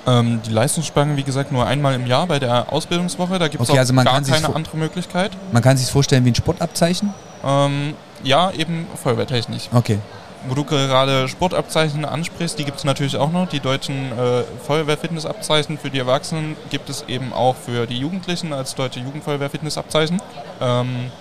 Ähm, 0.05 0.41
die 0.45 0.51
Leistungsspangen, 0.51 1.15
wie 1.15 1.23
gesagt, 1.23 1.51
nur 1.51 1.65
einmal 1.65 1.95
im 1.95 2.05
Jahr 2.05 2.27
bei 2.27 2.39
der 2.39 2.71
Ausbildungswoche. 2.73 3.39
Da 3.39 3.47
gibt 3.47 3.63
es 3.63 3.69
okay, 3.69 3.79
also 3.79 3.93
gar 3.93 4.03
keine 4.21 4.55
andere 4.55 4.77
Möglichkeit. 4.77 5.31
Man 5.51 5.61
kann 5.61 5.77
sich 5.77 5.89
vorstellen 5.89 6.25
wie 6.25 6.31
ein 6.31 6.35
Sportabzeichen? 6.35 7.13
Ähm, 7.43 7.93
ja, 8.23 8.51
eben 8.51 8.87
Feuerwehrtechnisch. 9.01 9.69
Okay. 9.73 9.99
Wo 10.47 10.55
du 10.55 10.65
gerade 10.65 11.29
Sportabzeichen 11.29 12.03
ansprichst, 12.03 12.59
die 12.59 12.65
gibt 12.65 12.79
es 12.79 12.83
natürlich 12.83 13.15
auch 13.15 13.31
noch. 13.31 13.47
Die 13.47 13.61
deutschen 13.61 14.11
äh, 14.11 14.43
Feuerwehrfitnessabzeichen 14.65 15.77
für 15.77 15.89
die 15.89 15.99
Erwachsenen 15.99 16.57
gibt 16.69 16.89
es 16.89 17.05
eben 17.07 17.31
auch 17.31 17.55
für 17.55 17.87
die 17.87 17.97
Jugendlichen 17.97 18.51
als 18.51 18.75
deutsche 18.75 18.99
Jugendfeuerwehrfitnessabzeichen. 18.99 20.21
Ähm, 20.59 21.11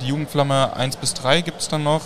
die 0.00 0.06
Jugendflamme 0.06 0.76
1 0.76 0.96
bis 0.96 1.14
3 1.14 1.40
gibt 1.40 1.60
es 1.60 1.68
dann 1.68 1.82
noch. 1.82 2.02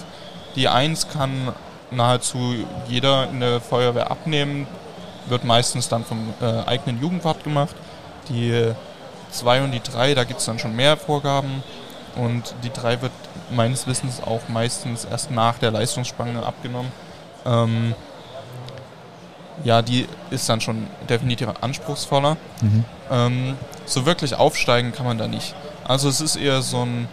Die 0.55 0.69
1 0.69 1.09
kann 1.09 1.53
nahezu 1.91 2.55
jeder 2.89 3.29
in 3.29 3.41
der 3.41 3.61
Feuerwehr 3.61 4.11
abnehmen 4.11 4.67
wird 5.29 5.45
meistens 5.45 5.89
dann 5.89 6.05
vom 6.05 6.33
äh, 6.41 6.69
eigenen 6.69 7.01
Jugendwart 7.01 7.43
gemacht. 7.45 7.75
Die 8.29 8.73
2 9.31 9.63
und 9.63 9.73
die 9.73 9.81
3, 9.83 10.15
da 10.15 10.25
gibt 10.25 10.41
es 10.41 10.47
dann 10.47 10.59
schon 10.59 10.75
mehr 10.75 10.97
Vorgaben. 10.97 11.63
Und 12.17 12.55
die 12.65 12.73
3 12.73 13.03
wird 13.03 13.13
meines 13.51 13.87
Wissens 13.87 14.23
auch 14.23 14.49
meistens 14.49 15.05
erst 15.05 15.31
nach 15.31 15.59
der 15.59 15.71
Leistungsspange 15.71 16.45
abgenommen. 16.45 16.91
Ähm, 17.45 17.95
ja, 19.65 19.83
die 19.83 20.07
ist 20.31 20.49
dann 20.49 20.61
schon 20.61 20.87
definitiv 21.09 21.49
anspruchsvoller. 21.61 22.37
Mhm. 22.61 22.85
Ähm, 23.11 23.55
so 23.87 24.05
wirklich 24.07 24.35
aufsteigen 24.35 24.93
kann 24.93 25.07
man 25.07 25.19
da 25.19 25.29
nicht. 25.29 25.55
Also 25.87 26.09
es 26.09 26.21
ist 26.21 26.37
eher 26.37 26.63
so 26.63 26.83
ein, 26.85 27.09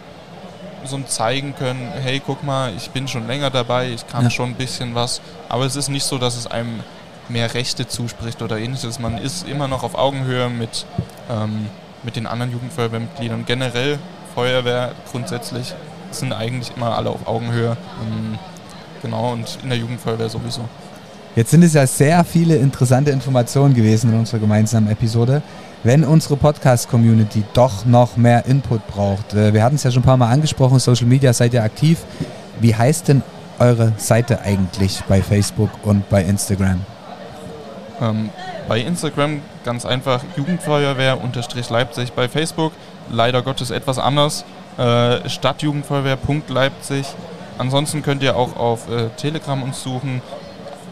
so 0.84 0.96
ein 0.96 1.06
zeigen 1.08 1.54
können, 1.54 1.90
hey, 2.02 2.20
guck 2.24 2.42
mal, 2.42 2.72
ich 2.76 2.90
bin 2.90 3.08
schon 3.08 3.26
länger 3.26 3.50
dabei, 3.50 3.88
ich 3.90 4.06
kann 4.06 4.24
Ja. 4.24 4.30
schon 4.30 4.50
ein 4.50 4.54
bisschen 4.56 4.94
was. 4.94 5.20
Aber 5.48 5.64
es 5.64 5.76
ist 5.76 5.88
nicht 5.88 6.04
so, 6.04 6.18
dass 6.18 6.36
es 6.36 6.46
einem 6.46 6.80
mehr 7.28 7.54
Rechte 7.54 7.86
zuspricht 7.86 8.42
oder 8.42 8.58
ähnliches. 8.58 8.98
Man 8.98 9.18
ist 9.18 9.48
immer 9.48 9.68
noch 9.68 9.82
auf 9.82 9.94
Augenhöhe 9.94 10.48
mit, 10.48 10.86
ähm, 11.30 11.66
mit 12.02 12.16
den 12.16 12.26
anderen 12.26 12.52
Jugendfeuerwehrmitgliedern. 12.52 13.44
Generell 13.46 13.98
Feuerwehr 14.34 14.92
grundsätzlich 15.10 15.74
sind 16.10 16.32
eigentlich 16.32 16.72
immer 16.76 16.96
alle 16.96 17.10
auf 17.10 17.26
Augenhöhe. 17.26 17.76
Ähm, 18.02 18.38
genau, 19.02 19.32
und 19.32 19.58
in 19.62 19.68
der 19.68 19.78
Jugendfeuerwehr 19.78 20.28
sowieso. 20.28 20.62
Jetzt 21.36 21.50
sind 21.50 21.62
es 21.62 21.74
ja 21.74 21.86
sehr 21.86 22.24
viele 22.24 22.56
interessante 22.56 23.10
Informationen 23.10 23.74
gewesen 23.74 24.12
in 24.12 24.18
unserer 24.18 24.38
gemeinsamen 24.38 24.88
Episode. 24.90 25.42
Wenn 25.82 26.04
unsere 26.04 26.36
Podcast-Community 26.36 27.44
doch 27.52 27.84
noch 27.84 28.16
mehr 28.16 28.46
Input 28.46 28.86
braucht, 28.86 29.34
äh, 29.34 29.52
wir 29.52 29.62
hatten 29.62 29.74
es 29.74 29.82
ja 29.82 29.90
schon 29.90 30.02
ein 30.02 30.06
paar 30.06 30.16
Mal 30.16 30.30
angesprochen, 30.30 30.78
Social 30.78 31.06
Media 31.06 31.32
seid 31.32 31.52
ihr 31.52 31.62
aktiv. 31.62 31.98
Wie 32.60 32.74
heißt 32.74 33.08
denn 33.08 33.22
eure 33.58 33.92
Seite 33.96 34.40
eigentlich 34.40 35.02
bei 35.08 35.22
Facebook 35.22 35.70
und 35.82 36.08
bei 36.08 36.22
Instagram? 36.22 36.80
Ähm, 38.00 38.30
bei 38.68 38.80
Instagram 38.80 39.40
ganz 39.64 39.84
einfach 39.86 40.22
Jugendfeuerwehr-Leipzig. 40.36 42.12
Bei 42.12 42.28
Facebook 42.28 42.72
leider 43.10 43.42
Gottes 43.42 43.70
etwas 43.70 43.98
anders. 43.98 44.44
Äh, 44.78 45.28
Stadtjugendfeuerwehr.leipzig. 45.28 47.06
Ansonsten 47.58 48.02
könnt 48.02 48.22
ihr 48.22 48.36
auch 48.36 48.56
auf 48.56 48.88
äh, 48.90 49.10
Telegram 49.16 49.62
uns 49.62 49.82
suchen. 49.82 50.20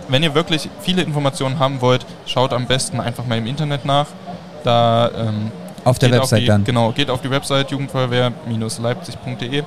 Wenn 0.08 0.22
ihr 0.22 0.34
wirklich 0.34 0.68
viele 0.80 1.02
Informationen 1.02 1.58
haben 1.58 1.80
wollt, 1.80 2.06
schaut 2.26 2.52
am 2.52 2.66
besten 2.66 3.00
einfach 3.00 3.26
mal 3.26 3.38
im 3.38 3.46
Internet 3.46 3.84
nach. 3.84 4.06
Da 4.62 5.10
ähm, 5.16 5.50
Auf 5.84 5.98
der 5.98 6.12
Website 6.12 6.42
die, 6.42 6.46
dann. 6.46 6.62
Genau, 6.64 6.92
geht 6.92 7.10
auf 7.10 7.20
die 7.22 7.30
Website 7.30 7.70
jugendfeuerwehr-leipzig.de. 7.70 9.64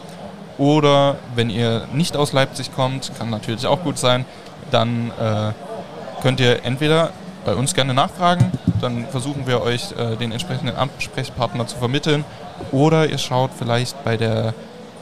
Oder 0.57 1.17
wenn 1.35 1.49
ihr 1.49 1.87
nicht 1.93 2.15
aus 2.15 2.31
Leipzig 2.31 2.73
kommt, 2.73 3.11
kann 3.17 3.29
natürlich 3.29 3.67
auch 3.67 3.83
gut 3.83 3.97
sein, 3.97 4.23
dann 4.71 5.11
äh, 5.19 5.51
könnt 6.21 6.39
ihr 6.39 6.63
entweder 6.63 7.09
bei 7.45 7.55
uns 7.55 7.73
gerne 7.73 7.93
nachfragen, 7.93 8.51
dann 8.81 9.07
versuchen 9.07 9.47
wir 9.47 9.61
euch 9.61 9.93
äh, 9.97 10.15
den 10.17 10.31
entsprechenden 10.31 10.75
Ansprechpartner 10.75 11.67
zu 11.67 11.77
vermitteln. 11.77 12.25
Oder 12.71 13.09
ihr 13.09 13.17
schaut 13.17 13.51
vielleicht 13.57 14.03
bei 14.03 14.17
der, 14.17 14.53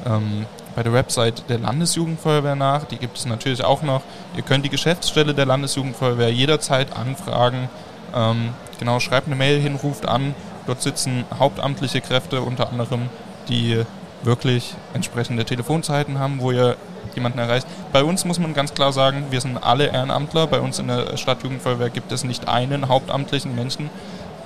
ähm, 0.05 0.45
bei 0.75 0.83
der 0.83 0.93
Website 0.93 1.49
der 1.49 1.59
Landesjugendfeuerwehr 1.59 2.55
nach, 2.55 2.83
die 2.83 2.97
gibt 2.97 3.17
es 3.17 3.25
natürlich 3.25 3.63
auch 3.63 3.81
noch. 3.81 4.01
Ihr 4.35 4.43
könnt 4.43 4.65
die 4.65 4.69
Geschäftsstelle 4.69 5.33
der 5.33 5.45
Landesjugendfeuerwehr 5.45 6.31
jederzeit 6.31 6.95
anfragen. 6.95 7.69
Ähm, 8.13 8.49
genau, 8.77 8.99
schreibt 8.99 9.27
eine 9.27 9.35
Mail 9.35 9.59
hin, 9.59 9.75
ruft 9.81 10.07
an. 10.07 10.35
Dort 10.67 10.81
sitzen 10.81 11.25
hauptamtliche 11.39 12.01
Kräfte 12.01 12.41
unter 12.41 12.69
anderem, 12.69 13.09
die 13.49 13.83
wirklich 14.23 14.75
entsprechende 14.93 15.45
Telefonzeiten 15.45 16.19
haben, 16.19 16.39
wo 16.39 16.51
ihr 16.51 16.77
jemanden 17.15 17.39
erreicht. 17.39 17.67
Bei 17.91 18.03
uns 18.03 18.25
muss 18.25 18.39
man 18.39 18.53
ganz 18.53 18.73
klar 18.73 18.91
sagen, 18.93 19.25
wir 19.29 19.41
sind 19.41 19.57
alle 19.63 19.87
Ehrenamtler. 19.87 20.47
Bei 20.47 20.59
uns 20.59 20.79
in 20.79 20.87
der 20.87 21.17
Stadtjugendfeuerwehr 21.17 21.89
gibt 21.89 22.11
es 22.11 22.23
nicht 22.23 22.47
einen 22.47 22.87
hauptamtlichen 22.89 23.55
Menschen. 23.55 23.89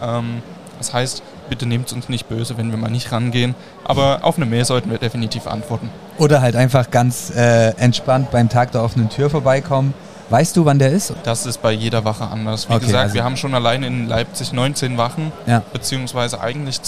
Ähm, 0.01 0.41
das 0.77 0.93
heißt, 0.93 1.23
bitte 1.49 1.65
nehmt 1.65 1.88
es 1.88 1.93
uns 1.93 2.08
nicht 2.08 2.30
böse, 2.30 2.58
wenn 2.58 2.69
wir 2.69 2.77
mal 2.77 2.91
nicht 2.91 3.12
rangehen. 3.12 3.56
Aber 3.84 4.19
auf 4.21 4.38
eine 4.38 4.45
Mail 4.45 4.63
sollten 4.65 4.91
wir 4.91 4.99
definitiv 4.99 5.47
antworten. 5.47 5.89
Oder 6.19 6.41
halt 6.41 6.56
einfach 6.56 6.91
ganz 6.91 7.32
äh, 7.36 7.69
entspannt 7.77 8.30
beim 8.32 8.47
Tag 8.49 8.71
der 8.73 8.84
offenen 8.84 9.10
Tür 9.10 9.30
vorbeikommen. 9.30 9.93
Weißt 10.30 10.58
du, 10.58 10.65
wann 10.65 10.77
der 10.77 10.91
ist? 10.91 11.13
Das 11.23 11.45
ist 11.45 11.62
bei 11.62 11.71
jeder 11.71 12.03
Wache 12.03 12.25
anders. 12.27 12.67
Wie 12.69 12.73
Okay, 12.73 12.86
gesagt, 12.88 13.03
also- 13.03 13.15
wir 13.15 13.23
haben 13.23 13.38
schon 13.38 13.56
allein 13.56 13.82
in 13.84 14.08
Leipzig 14.08 14.51
19 14.53 14.97
Wachen, 14.97 15.32
Ja. 15.45 15.63
beziehungsweise 15.73 16.41
eigentlich 16.41 16.80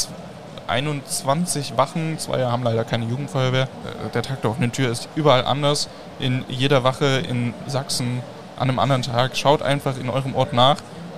21 0.69 1.73
Wachen. 1.77 2.17
Zwei 2.19 2.43
haben 2.45 2.63
leider 2.63 2.83
keine 2.83 3.05
Jugendfeuerwehr. 3.05 3.63
Äh, 3.63 4.09
Der 4.13 4.21
Tag 4.21 4.41
der 4.41 4.51
offenen 4.51 4.71
Tür 4.71 4.91
ist 4.91 5.09
überall 5.15 5.45
anders. 5.45 5.89
In 6.19 6.43
jeder 6.47 6.83
Wache 6.83 7.21
in 7.29 7.53
Sachsen 7.67 8.21
an 8.57 8.69
einem 8.69 8.79
anderen 8.79 9.01
Tag. 9.01 9.35
Schaut 9.37 9.61
einfach 9.61 9.97
in 9.99 10.09
eurem 10.09 10.35
Ort 10.35 10.53
nach, 10.53 10.77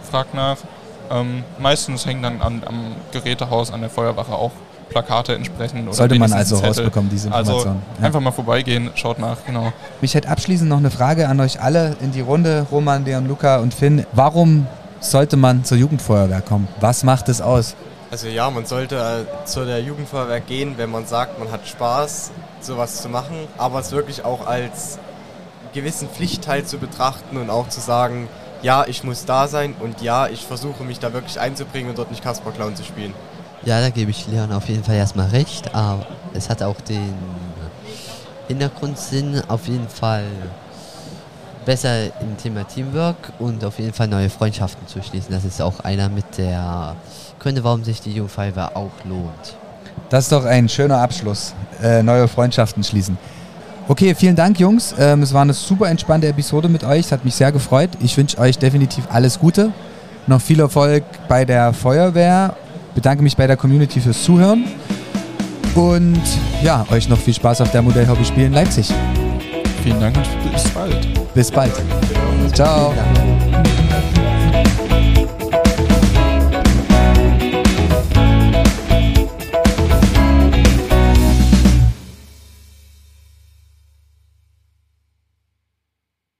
fragt 0.10 0.34
nach. 0.34 0.58
Ähm, 1.10 1.44
meistens 1.60 2.06
hängen 2.06 2.24
dann 2.24 2.42
an, 2.42 2.64
am 2.66 2.96
Gerätehaus 3.12 3.72
an 3.74 3.82
der 3.82 3.90
Feuerwache 3.90 4.32
auch 4.34 4.52
Plakate 4.90 5.36
entsprechend. 5.36 5.84
Oder 5.88 5.94
Sollte 5.94 6.20
man 6.20 6.32
also 6.34 6.56
Zettel. 6.56 6.68
rausbekommen, 6.70 7.10
diese 7.10 7.32
Also 7.32 7.52
Information. 7.54 7.82
Ja. 8.00 8.06
einfach 8.06 8.20
mal 8.20 8.32
vorbeigehen, 8.32 8.92
schaut 8.96 9.20
nach, 9.20 9.38
genau. 9.46 9.72
Mich 10.02 10.14
hätte 10.16 10.28
abschließend 10.30 10.70
noch 10.70 10.78
eine 10.78 10.92
Frage 10.92 11.28
an 11.30 11.40
euch 11.40 11.62
alle 11.62 11.96
in 12.02 12.12
die 12.12 12.22
Runde, 12.22 12.66
Roman, 12.72 13.04
Leon, 13.06 13.28
Luca 13.28 13.58
und 13.60 13.74
Finn. 13.74 14.06
Warum 14.14 14.68
sollte 15.00 15.38
man 15.38 15.64
zur 15.64 15.78
Jugendfeuerwehr 15.78 16.42
kommen? 16.42 16.68
Was 16.82 17.04
macht 17.04 17.30
es 17.30 17.42
aus? 17.42 17.76
Also 18.12 18.28
ja, 18.28 18.50
man 18.50 18.66
sollte 18.66 18.98
äh, 18.98 19.46
zu 19.46 19.66
der 19.66 19.82
Jugendfeuerwehr 19.82 20.42
gehen, 20.42 20.78
wenn 20.78 20.92
man 20.92 21.06
sagt, 21.06 21.40
man 21.40 21.50
hat 21.50 21.66
Spaß, 21.66 22.32
sowas 22.60 23.02
zu 23.02 23.08
machen, 23.08 23.48
aber 23.58 23.80
es 23.80 23.94
wirklich 23.94 24.26
auch 24.26 24.46
als 24.46 25.00
gewissen 25.74 26.10
Pflichtteil 26.10 26.66
zu 26.66 26.78
betrachten 26.78 27.38
und 27.38 27.50
auch 27.50 27.70
zu 27.70 27.80
sagen, 27.80 28.28
ja, 28.64 28.86
ich 28.86 29.06
muss 29.06 29.24
da 29.24 29.48
sein 29.48 29.74
und 29.80 30.02
ja, 30.02 30.28
ich 30.28 30.46
versuche 30.46 30.84
mich 30.84 31.00
da 31.00 31.14
wirklich 31.14 31.40
einzubringen 31.40 31.92
und 31.92 31.98
dort 31.98 32.12
nicht 32.12 32.22
Kasper 32.22 32.52
Clown 32.52 32.76
zu 32.76 32.84
spielen. 32.84 33.14
Ja, 33.64 33.80
da 33.80 33.90
gebe 33.90 34.12
ich 34.12 34.28
Leon 34.28 34.52
auf 34.52 34.68
jeden 34.68 34.84
Fall 34.84 34.96
erstmal 34.96 35.30
recht, 35.30 35.74
aber 35.74 36.06
es 36.34 36.50
hat 36.50 36.62
auch 36.64 36.82
den 36.82 37.14
Hintergrundsinn, 38.50 39.42
auf 39.48 39.70
jeden 39.70 39.88
Fall 39.88 40.26
besser 41.64 42.08
im 42.22 42.36
Thema 42.38 42.68
Teamwork 42.68 43.32
und 43.40 43.64
auf 43.64 43.80
jeden 43.80 43.94
Fall 43.94 44.10
neue 44.10 44.30
Freundschaften 44.30 44.86
zu 44.88 45.02
schließen. 45.02 45.32
Das 45.32 45.46
ist 45.46 45.62
auch 45.62 45.80
einer 45.80 46.10
mit 46.10 46.38
der 46.38 46.98
Gründe, 47.42 47.64
warum 47.64 47.84
sich 47.84 48.02
die 48.02 48.12
Jugendfeuerwehr 48.12 48.78
auch 48.78 48.92
lohnt. 49.04 49.58
Das 50.10 50.26
ist 50.26 50.32
doch 50.32 50.46
ein 50.46 50.70
schöner 50.70 51.00
Abschluss. 51.00 51.56
Äh, 51.82 52.04
neue 52.04 52.28
Freundschaften 52.28 52.84
schließen. 52.84 53.18
Okay, 53.88 54.14
vielen 54.14 54.36
Dank, 54.36 54.60
Jungs. 54.60 54.94
Ähm, 55.00 55.24
es 55.24 55.34
war 55.34 55.42
eine 55.42 55.54
super 55.54 55.90
entspannte 55.90 56.28
Episode 56.28 56.70
mit 56.70 56.84
euch. 56.84 57.08
Es 57.08 57.12
hat 57.12 57.26
mich 57.26 57.34
sehr 57.34 57.52
gefreut. 57.52 57.90
Ich 58.00 58.16
wünsche 58.16 58.38
euch 58.38 58.60
definitiv 58.60 59.06
alles 59.10 59.40
Gute. 59.40 59.72
Noch 60.28 60.40
viel 60.40 60.60
Erfolg 60.60 61.04
bei 61.28 61.44
der 61.44 61.74
Feuerwehr. 61.74 62.56
Bedanke 62.94 63.24
mich 63.24 63.36
bei 63.36 63.48
der 63.48 63.58
Community 63.58 64.00
fürs 64.00 64.24
Zuhören. 64.24 64.66
Und 65.74 66.22
ja, 66.62 66.86
euch 66.92 67.10
noch 67.10 67.18
viel 67.18 67.34
Spaß 67.34 67.62
auf 67.62 67.72
der 67.72 67.82
Modellhobby 67.82 68.24
Spiel 68.24 68.46
in 68.46 68.54
Leipzig. 68.54 68.94
Vielen 69.82 70.00
Dank 70.00 70.16
und 70.16 70.52
bis 70.52 70.70
bald. 70.70 71.34
Bis 71.34 71.50
bald. 71.50 71.74
Ciao. 72.54 72.94